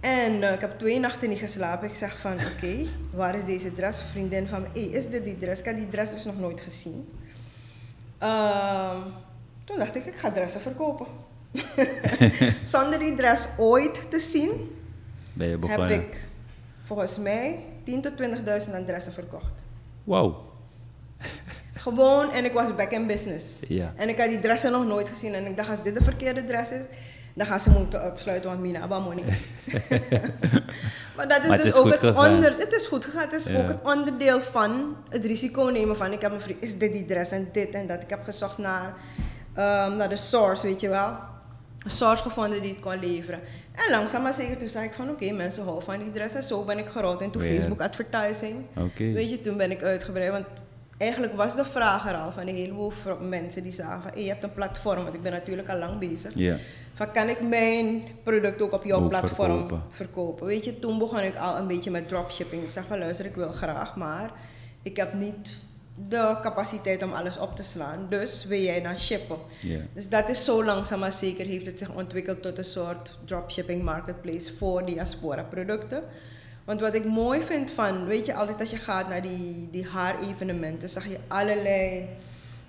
En 0.00 0.42
eh, 0.42 0.52
ik 0.52 0.60
heb 0.60 0.78
twee 0.78 0.98
nachten 0.98 1.28
niet 1.28 1.38
geslapen. 1.38 1.88
Ik 1.88 1.94
zeg 1.94 2.18
van, 2.18 2.32
oké, 2.32 2.86
waar 3.12 3.34
is 3.34 3.44
deze 3.44 3.72
dress? 3.72 4.02
Vriendin 4.02 4.48
van 4.48 4.62
me, 4.62 4.68
hey, 4.72 4.82
is 4.82 5.08
dit 5.08 5.24
die 5.24 5.38
dress? 5.38 5.60
Ik 5.60 5.66
had 5.66 5.76
die 5.76 5.88
dress 5.88 6.12
dus 6.12 6.24
nog 6.24 6.38
nooit 6.38 6.60
gezien. 6.60 7.08
Ehm, 8.18 9.00
toen 9.64 9.78
dacht 9.78 9.96
ik, 9.96 10.04
ik 10.04 10.16
ga 10.16 10.30
dressen 10.30 10.60
verkopen. 10.60 11.06
Zonder 12.62 12.98
die 12.98 13.14
dress 13.14 13.48
ooit 13.58 14.10
te 14.10 14.18
zien, 14.18 14.76
Ben 15.32 15.48
je 15.48 15.58
heb 15.66 15.90
ik 15.90 16.28
volgens 16.84 17.18
mij 17.18 17.64
10.000 17.84 18.00
tot 18.00 18.12
20.000 18.66 18.74
aan 18.74 18.84
dressen 18.84 19.12
verkocht. 19.12 19.62
Wow. 20.04 20.34
Gewoon, 21.74 22.32
en 22.32 22.44
ik 22.44 22.52
was 22.52 22.74
back 22.74 22.90
in 22.90 23.06
business. 23.06 23.60
Ja. 23.68 23.92
En 23.96 24.08
ik 24.08 24.18
had 24.18 24.28
die 24.28 24.40
dressen 24.40 24.72
nog 24.72 24.86
nooit 24.86 25.08
gezien. 25.08 25.34
En 25.34 25.46
ik 25.46 25.56
dacht, 25.56 25.70
als 25.70 25.82
dit 25.82 25.96
de 25.98 26.04
verkeerde 26.04 26.44
dress 26.44 26.70
is, 26.70 26.84
dan 27.34 27.46
gaan 27.46 27.60
ze 27.60 27.70
moeten 27.70 28.04
opsluiten, 28.04 28.50
want 28.50 28.62
Mina 28.62 28.80
Abamoni. 28.80 29.24
maar 31.16 31.28
dat 31.28 31.40
is 31.42 31.48
Maar 31.48 31.56
dus 31.56 31.66
is 31.66 31.74
ook 31.74 31.90
het 31.90 31.98
gegaan. 31.98 32.34
onder... 32.34 32.54
Het 32.58 32.72
is 32.72 32.86
goed 32.86 33.04
gegaan. 33.04 33.20
Het 33.20 33.32
is 33.32 33.44
Ja. 33.44 33.58
ook 33.62 33.68
het 33.68 33.82
onderdeel 33.82 34.40
van 34.40 34.96
het 35.08 35.24
risico 35.24 35.62
nemen 35.64 35.96
van... 35.96 36.12
Ik 36.12 36.20
heb 36.20 36.32
een 36.32 36.40
vriend, 36.40 36.62
is 36.64 36.78
dit 36.78 36.92
die 36.92 37.04
dress 37.04 37.30
en 37.30 37.48
dit 37.52 37.74
en 37.74 37.86
dat. 37.86 38.02
Ik 38.02 38.10
heb 38.10 38.22
gezocht 38.24 38.58
naar, 38.58 38.94
ehm, 39.54 39.96
naar 39.96 40.08
de 40.08 40.16
source, 40.16 40.66
weet 40.66 40.80
je 40.80 40.88
wel. 40.88 41.16
Een 41.84 41.90
source 41.90 42.22
gevonden 42.22 42.62
die 42.62 42.70
het 42.70 42.80
kon 42.80 42.98
leveren. 42.98 43.40
En 43.72 43.90
langzaam 43.90 44.22
maar 44.22 44.34
zeker 44.34 44.58
toen 44.58 44.68
zei 44.68 44.84
ik 44.84 44.92
van... 44.94 45.10
Oké, 45.10 45.30
mensen 45.32 45.62
houden 45.62 45.84
van 45.84 45.98
die 45.98 46.10
dress. 46.10 46.34
En 46.34 46.42
zo 46.42 46.64
ben 46.64 46.78
ik 46.78 46.88
gerold 46.88 47.20
into 47.20 47.42
Ja. 47.42 47.52
Facebook 47.54 47.80
advertising. 47.80 48.54
Weet 48.96 49.30
je, 49.30 49.40
toen 49.40 49.56
ben 49.56 49.70
ik 49.70 49.82
uitgebreid. 49.82 50.30
Want 50.30 50.46
eigenlijk 51.00 51.34
was 51.34 51.56
de 51.56 51.64
vraag 51.64 52.08
er 52.08 52.14
al 52.14 52.32
van 52.32 52.48
een 52.48 52.54
heleboel 52.54 52.92
mensen 53.20 53.62
die 53.62 53.72
zagen. 53.72 54.10
Hey, 54.12 54.22
je 54.22 54.28
hebt 54.28 54.42
een 54.42 54.52
platform, 54.52 55.02
want 55.02 55.14
ik 55.14 55.22
ben 55.22 55.32
natuurlijk 55.32 55.68
al 55.68 55.78
lang 55.78 55.98
bezig. 55.98 56.32
Van 56.94 57.12
kan 57.12 57.28
ik 57.28 57.40
mijn 57.40 58.02
product 58.22 58.62
ook 58.62 58.72
op 58.72 58.84
jouw 58.84 59.00
Ook 59.00 59.08
platform 59.08 59.50
verkopen. 59.50 59.82
verkopen. 59.90 60.46
Weet 60.46 60.64
je, 60.64 60.78
toen 60.78 60.98
begon 60.98 61.20
ik 61.20 61.36
al 61.36 61.56
een 61.56 61.66
beetje 61.66 61.90
met 61.90 62.08
dropshipping. 62.08 62.62
Ik 62.62 62.70
zeg 62.70 62.84
van 62.86 62.98
luister, 62.98 63.26
ik 63.26 63.34
wil 63.34 63.52
graag, 63.52 63.96
maar 63.96 64.30
ik 64.82 64.96
heb 64.96 65.12
niet 65.12 65.58
de 66.08 66.36
capaciteit 66.42 67.02
om 67.02 67.12
alles 67.12 67.38
op 67.38 67.56
te 67.56 67.62
slaan. 67.62 68.06
Dus 68.08 68.44
wil 68.44 68.60
jij 68.60 68.82
dan 68.82 68.98
shippen? 68.98 69.36
Dus 69.94 70.08
dat 70.08 70.28
is 70.28 70.44
zo 70.44 70.64
langzaam 70.64 70.98
maar 70.98 71.12
zeker 71.12 71.46
heeft 71.46 71.66
het 71.66 71.78
zich 71.78 71.94
ontwikkeld 71.94 72.42
tot 72.42 72.58
een 72.58 72.64
soort 72.64 73.18
dropshipping 73.24 73.82
marketplace 73.82 74.56
voor 74.56 74.84
diaspora 74.84 75.42
producten. 75.42 76.02
Want 76.64 76.80
wat 76.80 76.94
ik 76.94 77.04
mooi 77.04 77.40
vind 77.40 77.70
van, 77.70 78.04
weet 78.06 78.26
je, 78.26 78.34
altijd 78.34 78.60
als 78.60 78.70
je 78.70 78.76
gaat 78.76 79.08
naar 79.08 79.22
die, 79.22 79.68
die 79.70 79.86
haar-evenementen, 79.86 80.88
zag 80.88 81.06
je 81.06 81.18
allerlei 81.28 82.06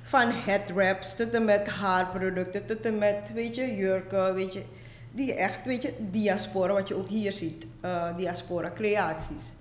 van 0.04 0.32
headwraps 0.32 1.15
tot 1.15 1.30
en 1.34 1.45
met 1.45 1.67
haarproducten, 1.67 2.65
tot 2.65 2.86
en 2.86 2.97
met, 2.97 3.32
weet 3.34 3.56
je, 3.56 3.75
jurken, 3.75 4.34
weet 4.34 4.54
je, 4.54 4.62
die 5.12 5.34
echt, 5.34 5.60
weet 5.65 5.82
je, 5.82 5.93
diaspora, 6.12 6.73
wat 6.73 6.88
je 6.88 6.95
ook 6.95 7.08
hier 7.08 7.32
ziet, 7.34 7.67
eh, 7.82 8.17
diaspora 8.17 8.71
creaties. 8.75 9.54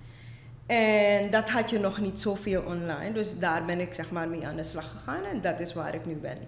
En 0.66 1.30
dat 1.30 1.50
had 1.50 1.70
je 1.70 1.78
nog 1.78 2.00
niet 2.00 2.20
zoveel 2.20 2.62
online, 2.62 3.12
dus 3.12 3.38
daar 3.38 3.64
ben 3.64 3.80
ik 3.80 3.92
zeg 3.94 4.10
maar 4.10 4.28
mee 4.28 4.46
aan 4.46 4.56
de 4.56 4.62
slag 4.62 4.90
gegaan 4.90 5.24
en 5.24 5.40
dat 5.40 5.60
is 5.60 5.72
waar 5.74 5.94
ik 5.94 6.06
nu 6.06 6.14
ben. 6.14 6.38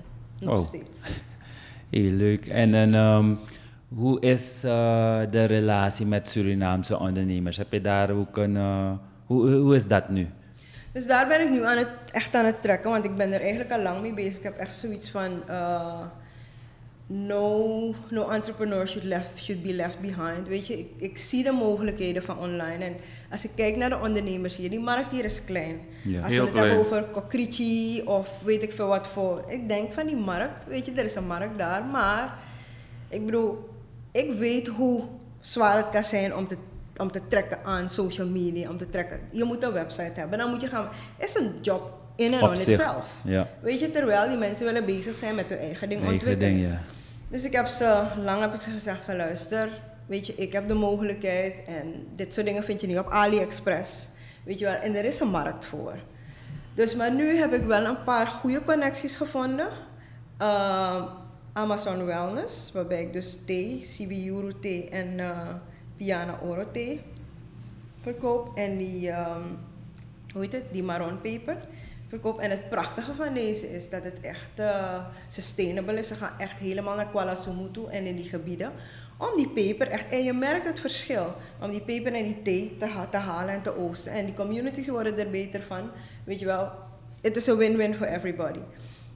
Nog 0.40 0.58
Oh. 0.60 0.66
steeds. 0.66 0.98
Heel 1.90 2.10
leuk. 2.10 2.46
En, 2.46 2.74
ehm, 2.94 3.34
Hoe 3.94 4.20
is 4.20 4.64
eh, 4.64 5.20
de 5.30 5.44
relatie 5.44 6.06
met 6.06 6.28
Surinaamse 6.28 6.98
ondernemers? 6.98 7.56
Heb 7.56 7.72
je 7.72 7.80
daar 7.80 8.10
ook 8.10 8.36
een... 8.36 8.56
eh, 8.56 8.90
hoe, 9.26 9.50
hoe 9.50 9.74
is 9.74 9.86
dat 9.86 10.08
nu? 10.08 10.28
Dus 10.92 11.06
daar 11.06 11.28
ben 11.28 11.40
ik 11.40 11.50
nu 11.50 11.64
aan 11.64 11.76
het, 11.76 11.88
echt 12.12 12.34
aan 12.34 12.44
het 12.44 12.62
trekken, 12.62 12.90
want 12.90 13.04
ik 13.04 13.16
ben 13.16 13.32
er 13.32 13.40
eigenlijk 13.40 13.72
al 13.72 13.82
lang 13.82 14.00
mee 14.00 14.14
bezig. 14.14 14.36
Ik 14.36 14.42
heb 14.42 14.56
echt 14.56 14.76
zoiets 14.76 15.10
van, 15.10 15.48
eh, 15.48 16.00
no, 17.06 17.94
no 18.10 18.28
entrepreneur 18.28 18.88
should, 18.88 19.06
left, 19.06 19.30
should 19.36 19.62
be 19.62 19.74
left 19.74 20.00
behind. 20.00 20.48
Weet 20.48 20.66
je, 20.66 20.78
ik, 20.78 20.86
ik 20.98 21.18
zie 21.18 21.44
de 21.44 21.52
mogelijkheden 21.52 22.22
van 22.22 22.38
online. 22.38 22.84
En 22.84 22.96
als 23.30 23.44
ik 23.44 23.50
kijk 23.56 23.76
naar 23.76 23.88
de 23.88 23.98
ondernemers 23.98 24.56
hier, 24.56 24.70
die 24.70 24.80
markt 24.80 25.12
hier 25.12 25.24
is 25.24 25.44
klein. 25.44 25.80
Ja. 26.02 26.22
Als 26.22 26.34
we 26.34 26.40
het 26.40 26.54
hebben 26.54 26.78
over 26.78 27.04
kokrichi 27.04 28.02
of 28.02 28.42
weet 28.44 28.62
ik 28.62 28.72
veel 28.72 28.86
wat 28.86 29.08
voor. 29.08 29.44
Ik 29.46 29.68
denk 29.68 29.92
van 29.92 30.06
die 30.06 30.16
markt, 30.16 30.66
weet 30.66 30.86
je, 30.86 30.92
er 30.92 31.04
is 31.04 31.14
een 31.14 31.26
markt 31.26 31.58
daar. 31.58 31.84
Maar 31.84 32.38
ik 33.08 33.24
bedoel, 33.24 33.70
ik 34.12 34.32
weet 34.38 34.66
hoe 34.68 35.02
zwaar 35.40 35.76
het 35.76 35.90
kan 35.90 36.04
zijn 36.04 36.36
om 36.36 36.46
te, 36.46 36.56
om 36.96 37.10
te 37.10 37.26
trekken 37.26 37.64
aan 37.64 37.90
social 37.90 38.26
media. 38.26 38.70
Om 38.70 38.76
te 38.76 38.88
trekken. 38.88 39.20
Je 39.30 39.44
moet 39.44 39.62
een 39.62 39.72
website 39.72 40.12
hebben. 40.14 40.38
Dan 40.38 40.50
moet 40.50 40.60
je 40.60 40.66
gaan. 40.68 40.88
is 41.18 41.34
een 41.34 41.52
job 41.60 42.00
in 42.16 42.32
en 42.32 42.42
on 42.42 42.56
zich. 42.56 42.66
itself. 42.66 43.04
Ja, 43.24 43.48
Weet 43.60 43.80
je, 43.80 43.90
terwijl 43.90 44.28
die 44.28 44.36
mensen 44.38 44.66
willen 44.66 44.84
bezig 44.84 45.16
zijn 45.16 45.34
met 45.34 45.48
hun 45.48 45.58
eigen 45.58 45.88
ding 45.88 46.00
eigen 46.00 46.18
ontwikkelen. 46.18 46.54
ding, 46.56 46.70
ja. 46.70 46.80
Dus 47.28 47.44
ik 47.44 47.52
heb 47.52 47.66
ze, 47.66 48.02
lang 48.24 48.40
heb 48.40 48.54
ik 48.54 48.60
ze 48.60 48.70
gezegd 48.70 49.02
van 49.02 49.16
luister, 49.16 49.68
weet 50.06 50.26
je, 50.26 50.34
ik 50.34 50.52
heb 50.52 50.68
de 50.68 50.74
mogelijkheid 50.74 51.62
en 51.66 52.06
dit 52.16 52.32
soort 52.32 52.46
dingen 52.46 52.64
vind 52.64 52.80
je 52.80 52.86
niet 52.86 52.98
op 52.98 53.08
AliExpress. 53.08 54.08
Weet 54.44 54.58
je 54.58 54.64
wel, 54.64 54.74
en 54.74 54.94
er 54.94 55.04
is 55.04 55.20
een 55.20 55.28
markt 55.30 55.66
voor. 55.66 55.94
Dus 56.74 56.94
maar 56.94 57.12
nu 57.12 57.36
heb 57.36 57.52
ik 57.52 57.64
wel 57.64 57.84
een 57.84 58.02
paar 58.04 58.26
goede 58.26 58.64
connecties 58.64 59.16
gevonden. 59.16 59.68
Ehm, 60.38 61.02
Amazon 61.52 62.04
Wellness, 62.04 62.72
waarbij 62.72 63.02
ik 63.02 63.12
dus 63.12 63.44
thee, 63.44 63.82
Sibiuru 63.82 64.52
thee 64.60 64.88
en 64.88 65.20
eh, 65.20 65.48
Piana 65.96 66.38
Oro 66.42 66.70
thee 66.70 67.00
verkoop. 68.02 68.56
En 68.58 68.78
die, 68.78 69.10
ehm, 69.10 69.42
hoe 70.32 70.42
heet 70.42 70.52
het, 70.52 70.64
die 70.70 70.82
marron 70.82 71.20
peper 71.20 71.56
verkoop. 72.08 72.38
En 72.38 72.50
het 72.50 72.68
prachtige 72.68 73.14
van 73.14 73.34
deze 73.34 73.74
is 73.74 73.90
dat 73.90 74.04
het 74.04 74.20
echt 74.20 74.58
eh, 74.58 75.04
sustainable 75.28 75.98
is. 75.98 76.08
Ze 76.08 76.14
gaan 76.14 76.38
echt 76.38 76.58
helemaal 76.58 76.96
naar 76.96 77.10
Kuala 77.10 77.34
Sumu 77.34 77.70
toe 77.70 77.90
en 77.90 78.06
in 78.06 78.16
die 78.16 78.28
gebieden. 78.28 78.72
Om 79.16 79.36
die 79.36 79.48
peper 79.48 79.88
echt, 79.88 80.12
en 80.12 80.24
je 80.24 80.32
merkt 80.32 80.66
het 80.66 80.80
verschil, 80.80 81.34
om 81.60 81.70
die 81.70 81.80
peper 81.80 82.12
en 82.14 82.24
die 82.24 82.42
thee 82.42 82.76
te, 82.78 82.88
te 83.10 83.16
halen 83.16 83.54
en 83.54 83.62
te 83.62 83.76
oosten. 83.76 84.12
En 84.12 84.24
die 84.24 84.34
communities 84.34 84.88
worden 84.88 85.18
er 85.18 85.30
beter 85.30 85.62
van. 85.62 85.90
Weet 86.24 86.40
je 86.40 86.46
wel, 86.46 86.70
het 87.20 87.36
is 87.36 87.46
een 87.46 87.56
win-win 87.56 87.94
for 87.94 88.06
everybody. 88.06 88.60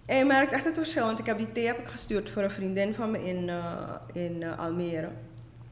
En 0.07 0.16
je 0.16 0.25
merkt 0.25 0.53
echt 0.53 0.64
het 0.64 0.75
verschil, 0.75 1.05
want 1.07 1.19
ik 1.19 1.27
heb 1.27 1.38
die 1.38 1.53
thee 1.53 1.66
heb 1.66 1.79
ik 1.79 1.87
gestuurd 1.87 2.31
voor 2.31 2.42
een 2.42 2.51
vriendin 2.51 2.95
van 2.95 3.11
me 3.11 3.25
in, 3.25 3.49
eh, 3.49 3.95
in 4.12 4.42
eh, 4.42 4.59
Almere. 4.59 5.09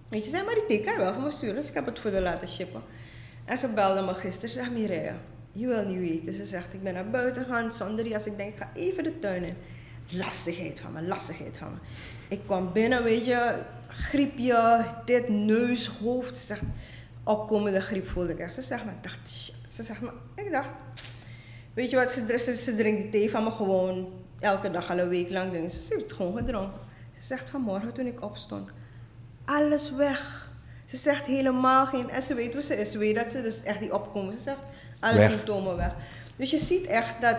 Weet 0.09 0.25
je, 0.25 0.31
zei 0.31 0.45
maar 0.45 0.55
die 0.55 0.67
thee 0.67 0.85
kan 0.85 0.93
je 0.93 0.99
wel 0.99 1.13
voor 1.13 1.23
me 1.23 1.31
sturen, 1.31 1.55
dus 1.55 1.69
ik 1.69 1.75
heb 1.75 1.87
het 1.87 1.99
voor 1.99 2.13
haar 2.13 2.21
laten 2.21 2.49
shippen. 2.49 2.83
En 3.45 3.59
ze 3.59 3.69
belde 3.69 4.03
me 4.03 4.15
gisteren, 4.15 4.49
ze 4.49 4.55
zegt 4.55 4.71
Mireille, 4.71 5.13
je 5.53 5.67
wil 5.67 5.85
niet 5.85 5.99
weten. 5.99 6.33
Ze 6.33 6.45
zegt, 6.45 6.75
ik 6.75 6.83
ben 6.83 6.95
naar 6.95 7.11
buiten 7.11 7.45
gegaan 7.45 7.73
zonder 7.73 8.15
als 8.15 8.27
ik 8.27 8.37
denk, 8.37 8.53
ik 8.53 8.59
ga 8.59 8.71
even 8.75 9.05
de 9.05 9.19
tuin 9.19 9.45
in. 9.45 9.57
Lastigheid 10.09 10.81
van 10.81 10.93
me, 10.93 11.03
lastigheid 11.03 11.59
van 11.59 11.71
me. 11.71 11.79
Ik 12.29 12.41
kwam 12.47 12.73
binnen, 12.73 13.03
weet 13.03 13.27
je, 13.27 13.63
griepje, 13.89 14.85
dit, 15.05 15.29
neus, 15.29 15.87
hoofd. 15.87 16.39
Ze 16.39 16.47
zegt, 16.47 16.63
opkomende 17.25 17.81
griep 17.81 18.09
voelde 18.09 18.33
ik 18.33 18.39
echt. 18.39 18.55
Ze 18.55 18.63
zegt, 18.63 18.85
maar 18.85 18.95
ik 18.95 19.03
dacht. 19.03 19.53
Ze 19.69 19.83
zegt, 19.83 20.01
maar 20.01 20.13
ik 20.35 20.53
dacht, 20.53 20.73
weet 21.75 21.91
je 21.91 21.97
wat, 21.97 22.11
ze, 22.11 22.39
ze, 22.39 22.55
ze 22.55 22.75
drinkt 22.77 23.03
die 23.03 23.11
thee 23.11 23.31
van 23.31 23.45
me 23.45 23.51
gewoon 23.51 24.13
elke 24.45 24.71
dag 24.71 24.91
al 24.91 24.99
een 24.99 25.09
week 25.09 25.31
lang. 25.31 25.51
drinkt 25.53 25.73
ze. 25.73 25.79
Heeft 25.89 26.03
het 26.03 26.13
gewoon 26.13 26.37
gedronken. 26.37 26.81
Ze 27.19 27.23
zegt, 27.23 27.51
vanmorgen 27.51 27.93
toen 27.93 28.07
ik 28.07 28.25
opstond, 28.25 28.71
alles 29.45 29.93
weg. 29.93 30.51
Ze 30.85 30.97
zegt 30.97 31.27
helemaal 31.27 31.87
geen, 31.87 32.11
en 32.11 32.23
ze 32.23 32.35
weet 32.35 32.53
hoe 32.53 32.63
ze 32.63 32.77
is. 32.81 32.91
Ze 32.91 32.99
weet 32.99 33.15
dat 33.15 33.31
ze 33.31 33.43
dus 33.43 33.63
echt 33.63 33.79
die 33.81 33.95
opkomen. 33.95 34.33
Ze 34.33 34.39
zegt, 34.41 34.59
alle 35.01 35.17
Weg. 35.19 35.31
symptomen 35.31 35.77
weg. 35.77 35.93
Dus 36.37 36.51
je 36.51 36.59
ziet 36.59 36.87
echt 36.87 37.21
dat, 37.21 37.37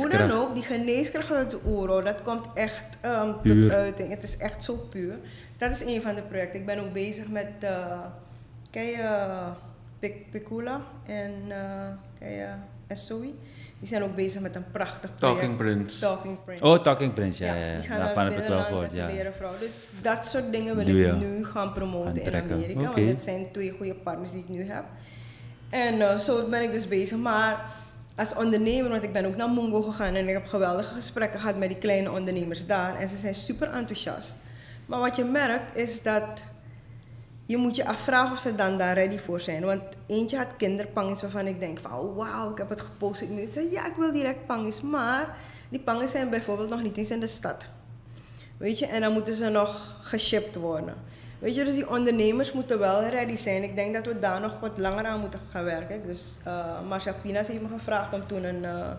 hoe 0.00 0.08
dan 0.28 0.30
ook, 0.30 0.54
die 0.54 0.62
geneeskracht 0.62 1.30
uit 1.32 1.50
de 1.50 1.58
oero, 1.66 2.02
dat 2.02 2.22
komt 2.22 2.46
echt 2.54 2.84
ehm, 3.00 3.32
tot 3.32 3.70
uiting. 3.72 4.08
Het 4.10 4.22
is 4.22 4.36
echt 4.36 4.64
zo 4.64 4.76
puur. 4.76 5.16
Dus 5.48 5.58
dat 5.58 5.72
is 5.72 5.84
een 5.84 6.02
van 6.02 6.14
de 6.14 6.22
projecten. 6.22 6.60
Ik 6.60 6.66
ben 6.66 6.78
ook 6.78 6.92
bezig 6.92 7.28
met, 7.28 7.46
eh 7.60 7.98
ken 8.70 8.84
je 8.84 8.92
eh, 9.02 9.46
Pic- 9.98 10.30
Picula 10.30 10.80
en 11.06 11.32
uh, 11.48 11.86
ken 12.18 12.30
je? 12.30 12.48
Die 13.78 13.88
zijn 13.88 14.02
ook 14.02 14.14
bezig 14.14 14.40
met 14.40 14.56
een 14.56 14.70
prachtig 14.70 15.14
project. 15.14 15.40
Talking 15.40 15.56
Prince. 15.56 16.00
Talking 16.00 16.44
Prince. 16.44 16.64
Oh, 16.64 16.78
Talking 16.78 17.12
Prince, 17.12 17.44
ja, 17.44 17.54
ja, 17.54 17.66
ja. 17.66 17.76
die 17.76 17.86
gaan 17.88 17.98
Daarvan 17.98 18.24
naar 18.24 18.32
heb 18.32 18.42
ik 18.42 18.48
wel 18.48 18.62
binnenland 18.62 18.92
gehoord, 18.92 19.16
ja. 19.16 19.32
vrouw. 19.32 19.58
Dus 19.60 19.88
dat 20.02 20.26
soort 20.26 20.52
dingen 20.52 20.76
wil 20.76 20.84
Doe 20.84 21.00
ik 21.00 21.06
je. 21.06 21.12
nu 21.12 21.44
gaan 21.44 21.72
promoten 21.72 22.22
in. 22.22 22.34
Amerika. 22.34 22.82
Want 22.82 22.94
dit 22.94 23.22
zijn 23.22 23.52
twee 23.52 23.70
goede 23.70 23.94
partners 23.94 24.32
die 24.32 24.40
ik 24.40 24.48
nu 24.48 24.62
heb. 24.64 24.84
En 25.70 26.00
eh, 26.10 26.18
zo 26.18 26.48
ben 26.48 26.62
ik 26.62 26.72
dus 26.72 26.88
bezig. 26.88 27.18
Maar 27.18 27.64
als 28.16 28.34
ondernemer, 28.34 28.90
want 28.90 29.02
ik 29.02 29.12
ben 29.12 29.24
ook 29.26 29.36
naar 29.36 29.50
Mungo 29.50 29.82
gegaan 29.82 30.14
en 30.14 30.28
ik 30.28 30.34
heb 30.34 30.46
geweldige 30.46 30.94
gesprekken 30.94 31.40
gehad 31.40 31.56
met 31.56 31.68
die 31.68 31.78
kleine 31.78 32.10
ondernemers 32.10 32.66
daar. 32.66 32.96
En 32.96 33.08
ze 33.08 33.16
zijn 33.16 33.34
super 33.34 33.70
enthousiast. 33.70 34.36
Maar 34.86 34.98
wat 35.00 35.16
je 35.16 35.24
merkt 35.24 35.76
is 35.76 36.02
dat 36.02 36.44
je 37.46 37.56
moet 37.56 37.76
je 37.76 37.86
afvragen 37.86 38.32
of 38.32 38.40
ze 38.40 38.54
dan 38.54 38.78
daar 38.78 38.94
ready 38.94 39.18
voor 39.18 39.40
zijn. 39.40 39.64
Want 39.64 39.82
eentje 40.06 40.36
had 40.36 40.56
kinderpangis 40.56 41.20
waarvan 41.20 41.46
ik 41.46 41.60
denk 41.60 41.78
van 41.78 41.92
oh, 41.92 42.16
wauw, 42.16 42.50
ik 42.50 42.58
heb 42.58 42.68
het 42.68 42.80
gepost. 42.80 43.20
Ik 43.20 43.28
moet 43.28 43.50
zeggen, 43.50 43.72
ja, 43.72 43.86
ik 43.86 43.94
wil 43.96 44.12
direct 44.12 44.46
pangis. 44.46 44.80
Maar 44.80 45.36
die 45.68 45.80
pangis 45.80 46.10
zijn 46.10 46.30
bijvoorbeeld 46.30 46.70
nog 46.70 46.82
niet 46.82 46.96
eens 46.96 47.10
in 47.10 47.20
de 47.20 47.26
stad. 47.26 47.66
Weet 48.56 48.78
je, 48.78 48.86
en 48.86 49.00
dan 49.00 49.12
moeten 49.12 49.34
ze 49.34 49.48
nog 49.48 49.96
geshipped 50.00 50.54
worden. 50.54 50.94
Weet 51.38 51.54
je, 51.56 51.64
dus 51.64 51.74
die 51.74 51.90
ondernemers 51.90 52.52
moeten 52.52 52.78
wel 52.78 53.04
ready 53.04 53.36
zijn. 53.36 53.62
Ik 53.62 53.76
denk 53.76 53.94
dat 53.94 54.04
we 54.04 54.18
daar 54.18 54.40
nog 54.40 54.60
wat 54.60 54.78
langer 54.78 55.06
aan 55.06 55.20
moeten 55.20 55.40
gaan 55.50 55.64
werken. 55.64 56.06
Dus 56.06 56.38
uh, 56.46 56.80
Marcia 56.88 57.14
Pinas 57.22 57.48
heeft 57.48 57.62
me 57.62 57.68
gevraagd 57.68 58.14
om 58.14 58.26
toen 58.26 58.44
een, 58.44 58.62
uh, 58.62 58.90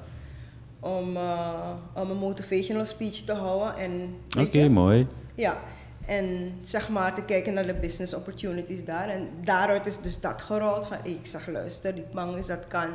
om, 0.80 1.18
uh, 1.18 1.70
om 1.94 2.10
een 2.10 2.18
motivational 2.18 2.86
speech 2.86 3.16
te 3.16 3.34
houden. 3.34 4.16
Oké, 4.40 4.68
mooi. 4.68 5.08
Ja, 5.36 5.58
en 6.08 6.54
zeg 6.62 6.89
maar 6.89 7.13
te 7.13 7.22
kijken 7.22 7.54
naar 7.54 7.65
de 7.65 7.74
business 7.74 8.13
opportunities 8.13 8.86
daar. 8.86 9.10
En 9.10 9.28
daaruit 9.44 9.86
is 9.86 9.98
dus 9.98 10.20
dat 10.20 10.41
gerold 10.41 10.88
van, 10.88 10.98
ik 11.04 11.20
zeg 11.22 11.48
luister, 11.48 11.94
die 11.96 12.04
pangis, 12.13 12.46
dat 12.46 12.68
kan. 12.68 12.89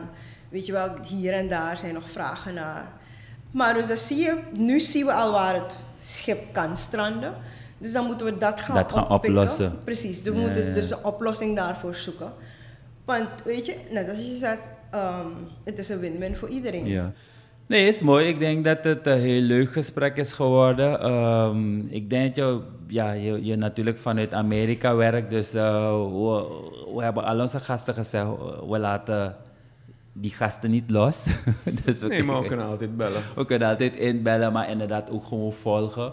Weet 0.49 0.67
je 0.67 0.73
wel, 0.73 0.97
hier 1.03 1.33
en 1.33 1.49
daar 1.49 1.77
zijn 1.77 1.95
nog 1.95 2.11
vragen 2.11 2.55
naar. 2.55 2.89
Maar 3.51 3.75
dus 3.75 3.87
dat 3.87 3.99
zie 3.99 4.19
je, 4.19 4.43
nu 4.57 4.81
zien 4.81 5.07
we 5.07 5.13
al 5.13 5.33
waar 5.33 5.55
het 5.55 5.77
schip 5.99 6.53
kan 6.53 6.77
stranden. 6.77 7.35
Dus 7.79 7.93
dan 7.93 8.07
moeten 8.07 8.27
we 8.27 8.37
dat 8.37 8.61
gaan, 8.61 8.75
Dat 8.75 8.93
gaan 8.93 9.09
oplossen. 9.09 9.79
Precies, 9.85 10.23
we 10.23 10.33
Ja, 10.33 10.39
moeten 10.41 10.67
ja. 10.69 10.75
dus 10.75 10.91
een 10.91 11.05
oplossing 11.05 11.57
daarvoor 11.57 11.95
zoeken. 11.95 12.33
Want 13.05 13.29
weet 13.45 13.67
je, 13.67 13.77
net 13.91 14.09
als 14.09 14.19
je 14.19 14.37
zegt, 14.37 14.69
ehm, 14.91 15.27
het 15.65 15.79
is 15.79 15.89
een 15.89 15.99
win-win 15.99 16.37
voor 16.37 16.49
iedereen. 16.49 16.87
Ja. 16.87 17.13
Nee, 17.71 17.87
het 17.87 17.95
is 17.95 18.01
mooi. 18.01 18.29
Ik 18.29 18.39
denk 18.39 18.65
dat 18.65 18.85
het 18.85 19.07
een 19.07 19.19
heel 19.19 19.41
leuk 19.41 19.73
gesprek 19.73 20.17
is 20.17 20.33
geworden. 20.33 21.01
Ehm, 21.01 21.79
ik 21.89 22.11
denk 22.11 22.35
dat 22.35 22.45
je, 22.45 22.61
ja, 22.87 23.13
je, 23.13 23.45
je 23.45 23.57
natuurlijk 23.57 23.99
vanuit 23.99 24.35
Amerika 24.35 24.95
werkt. 24.95 25.31
Dus 25.31 25.55
eh, 25.55 25.93
we, 26.03 26.47
we 26.95 27.03
hebben 27.03 27.25
al 27.25 27.41
onze 27.41 27.61
gasten 27.61 27.95
gezegd, 27.95 28.27
we 28.69 28.79
laten 28.79 29.37
die 30.13 30.31
gasten 30.31 30.71
niet 30.71 30.91
los. 30.91 31.25
dus 31.85 32.01
we 32.01 32.09
Nee, 32.09 32.23
maar 32.23 32.41
we 32.41 32.49
kunnen 32.53 32.67
altijd 32.67 32.97
bellen. 32.97 33.23
we 33.35 33.45
kunnen 33.45 33.69
altijd 33.69 33.97
inbellen, 33.97 34.53
maar 34.53 34.71
inderdaad 34.71 35.11
ook 35.11 35.25
gewoon 35.25 35.53
volgen. 35.53 36.13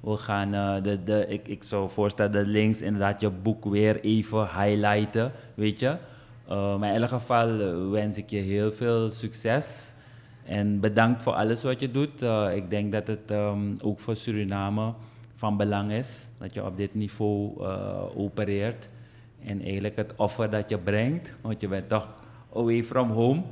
We 0.00 0.16
gaan, 0.16 0.54
eh, 0.54 0.82
de, 0.82 1.02
de, 1.02 1.26
ik, 1.28 1.48
ik 1.48 1.62
zou 1.62 1.90
voorstellen, 1.90 2.32
de 2.32 2.46
links 2.46 2.80
inderdaad 2.80 3.20
je 3.20 3.30
boek 3.30 3.64
weer 3.64 4.00
even 4.00 4.48
highlighten, 4.60 5.32
weet 5.54 5.80
je. 5.80 5.96
Eh, 6.48 6.78
maar 6.78 6.88
in 6.88 6.94
ieder 6.94 7.08
geval 7.08 7.56
wens 7.90 8.16
ik 8.16 8.30
je 8.30 8.40
heel 8.40 8.72
veel 8.72 9.10
succes. 9.10 9.92
En 10.48 10.80
bedankt 10.80 11.22
voor 11.22 11.32
alles 11.32 11.62
wat 11.62 11.80
je 11.80 11.90
doet. 11.90 12.22
Eh, 12.22 12.48
ik 12.54 12.70
denk 12.70 12.92
dat 12.92 13.06
het 13.06 13.30
ehm, 13.30 13.74
ook 13.82 14.00
voor 14.00 14.16
Suriname 14.16 14.92
van 15.36 15.56
belang 15.56 15.92
is 15.92 16.28
dat 16.38 16.54
je 16.54 16.64
op 16.64 16.76
dit 16.76 16.94
niveau 16.94 17.64
eh, 17.64 18.16
opereert. 18.16 18.88
En 19.44 19.62
eigenlijk 19.62 19.96
het 19.96 20.12
offer 20.16 20.50
dat 20.50 20.68
je 20.68 20.78
brengt, 20.78 21.32
want 21.40 21.60
je 21.60 21.68
bent 21.68 21.88
toch 21.88 22.16
away 22.54 22.84
from 22.84 23.10
home. 23.10 23.42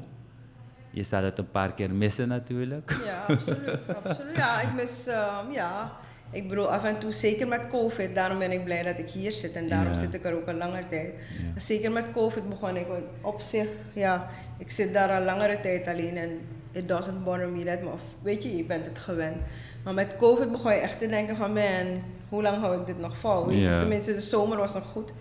Je 0.90 1.02
staat 1.02 1.22
het 1.22 1.38
een 1.38 1.50
paar 1.50 1.74
keer 1.74 1.90
missen 1.90 2.28
natuurlijk. 2.28 2.96
Ja, 3.04 3.24
absoluut. 3.34 3.94
absoluut. 4.04 4.36
Ja, 4.36 4.60
ik 4.60 4.74
mis, 4.74 5.06
ehm, 5.06 5.50
ja. 5.52 5.92
Ik 6.30 6.48
bedoel, 6.48 6.72
af 6.72 6.84
en 6.84 6.98
toe, 6.98 7.12
zeker 7.12 7.48
met 7.48 7.66
COVID, 7.68 8.14
daarom 8.14 8.38
ben 8.38 8.52
ik 8.52 8.64
blij 8.64 8.82
dat 8.82 8.98
ik 8.98 9.08
hier 9.10 9.32
zit 9.32 9.52
en 9.52 9.68
daarom 9.68 9.92
Ja. 9.92 9.98
zit 9.98 10.14
ik 10.14 10.24
er 10.24 10.34
ook 10.36 10.46
een 10.46 10.56
langere 10.56 10.86
tijd. 10.86 11.14
Ja. 11.54 11.60
Zeker 11.60 11.92
met 11.92 12.04
COVID 12.12 12.48
begon 12.48 12.76
ik 12.76 12.86
op 13.20 13.40
zich, 13.40 13.68
ja, 13.92 14.28
ik 14.58 14.70
zit 14.70 14.92
daar 14.94 15.10
al 15.18 15.24
langere 15.24 15.60
tijd 15.60 15.86
alleen 15.86 16.16
en 16.16 16.30
it 16.76 16.88
doesn't 16.88 17.24
bother 17.24 17.48
me 17.48 17.64
that 17.64 17.82
much. 17.82 18.00
Weet 18.22 18.42
je, 18.42 18.56
je 18.56 18.64
bent 18.64 18.86
het 18.86 18.98
gewend. 18.98 19.36
Maar 19.84 19.94
met 19.94 20.16
COVID 20.18 20.50
begon 20.50 20.72
je 20.72 20.78
echt 20.78 21.00
te 21.00 21.08
denken 21.08 21.36
van, 21.36 21.52
man, 21.52 22.02
hoe 22.28 22.42
lang 22.42 22.56
hou 22.56 22.80
ik 22.80 22.86
dit 22.86 22.98
nog 22.98 23.16
vol? 23.16 23.46
Weet 23.46 23.66
je, 23.66 23.78
tenminste, 23.78 24.12
de 24.12 24.20
zomer 24.20 24.58
was 24.58 24.74
nog 24.74 24.84
goed. 24.84 25.12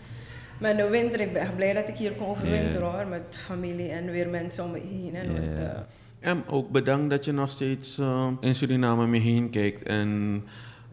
Maar 0.59 0.69
in 0.69 0.77
de 0.77 0.89
winter, 0.89 1.19
ik 1.19 1.33
ben 1.33 1.41
echt 1.41 1.55
blij 1.55 1.73
dat 1.73 1.87
ik 1.87 1.97
hier 1.97 2.11
kon 2.11 2.27
overwinteren 2.27 2.91
hoor, 2.91 3.07
met 3.07 3.39
familie 3.45 3.89
en 3.89 4.11
weer 4.11 4.29
mensen 4.29 4.63
om 4.63 4.71
me 4.71 4.79
heen. 4.79 5.15
En 5.15 5.33
met, 5.33 5.59
eh, 5.59 6.29
En 6.29 6.43
ook 6.47 6.69
bedankt 6.69 7.09
dat 7.09 7.25
je 7.25 7.31
nog 7.31 7.49
steeds 7.49 7.97
eh, 7.97 8.27
in 8.39 8.55
Suriname 8.55 9.03
om 9.03 9.13
je 9.13 9.21
heen 9.21 9.49
kijkt 9.49 9.83
en 9.83 10.43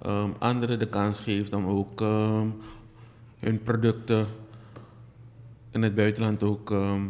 ehm, 0.02 0.30
anderen 0.38 0.78
de 0.78 0.88
kans 0.88 1.20
geeft 1.20 1.54
om 1.54 1.66
ook 1.66 2.00
ehm, 2.00 2.46
hun 3.40 3.62
producten 3.62 4.26
in 5.70 5.82
het 5.82 5.94
buitenland 5.94 6.42
ook 6.42 6.70
ehm, 6.70 7.02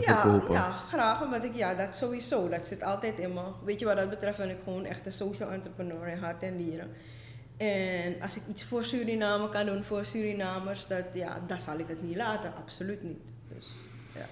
te 0.00 0.10
ja, 0.10 0.20
verkopen. 0.20 0.52
Ja, 0.54 0.70
graag. 0.88 1.22
Omdat 1.22 1.44
ik, 1.44 1.54
ja, 1.54 1.74
dat 1.74 1.96
sowieso, 1.96 2.48
dat 2.48 2.66
zit 2.66 2.82
altijd 2.82 3.18
in 3.18 3.32
me. 3.32 3.42
Weet 3.64 3.80
je 3.80 3.86
wat 3.86 3.96
dat 3.96 4.10
betreft 4.10 4.38
ben 4.38 4.50
ik 4.50 4.58
gewoon 4.64 4.84
echt 4.84 5.06
een 5.06 5.12
social 5.12 5.50
entrepreneur 5.50 6.08
in 6.08 6.18
hart 6.18 6.42
en 6.42 6.56
nieren. 6.56 6.88
En 7.56 8.14
als 8.22 8.36
ik 8.36 8.42
iets 8.48 8.64
voor 8.64 8.84
Suriname 8.84 9.48
kan 9.48 9.66
doen, 9.66 9.84
voor 9.84 10.04
Surinamers, 10.04 10.86
dat, 10.86 11.04
ja, 11.12 11.40
dat 11.46 11.60
zal 11.60 11.78
ik 11.78 11.88
het 11.88 12.02
niet 12.02 12.16
laten. 12.16 12.52
Absoluut 12.56 13.02
niet. 13.02 13.18
Dus, 13.54 13.66
ja. 14.14 14.26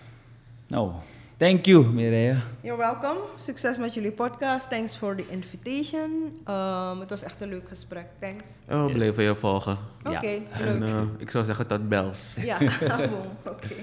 Nou, 0.66 0.90
thank 1.37 1.64
you, 1.66 1.87
Mireille. 1.87 2.37
You're 2.61 2.78
welcome. 2.83 3.20
Succes 3.38 3.78
met 3.78 3.94
jullie 3.94 4.12
podcast. 4.12 4.68
Thanks 4.70 4.96
for 4.96 5.16
the 5.16 5.26
invitation. 5.28 6.40
Um, 6.48 7.00
het 7.00 7.11
was 7.11 7.22
echt 7.22 7.40
een 7.40 7.48
leuk 7.48 7.68
gesprek. 7.68 8.07
Thanks. 8.20 8.44
En 8.66 8.87
we 8.87 8.92
blijven 8.92 9.22
je 9.22 9.35
volgen. 9.35 9.78
Oké, 10.04 10.11
Ja. 10.28 10.40
En 10.52 10.78
leuk. 10.78 10.88
eh, 10.90 11.02
ik 11.18 11.31
zou 11.31 11.44
zeggen 11.44 11.66
tot 11.66 11.88
bels. 11.88 12.35
Ja, 12.40 12.59
oké. 13.46 13.74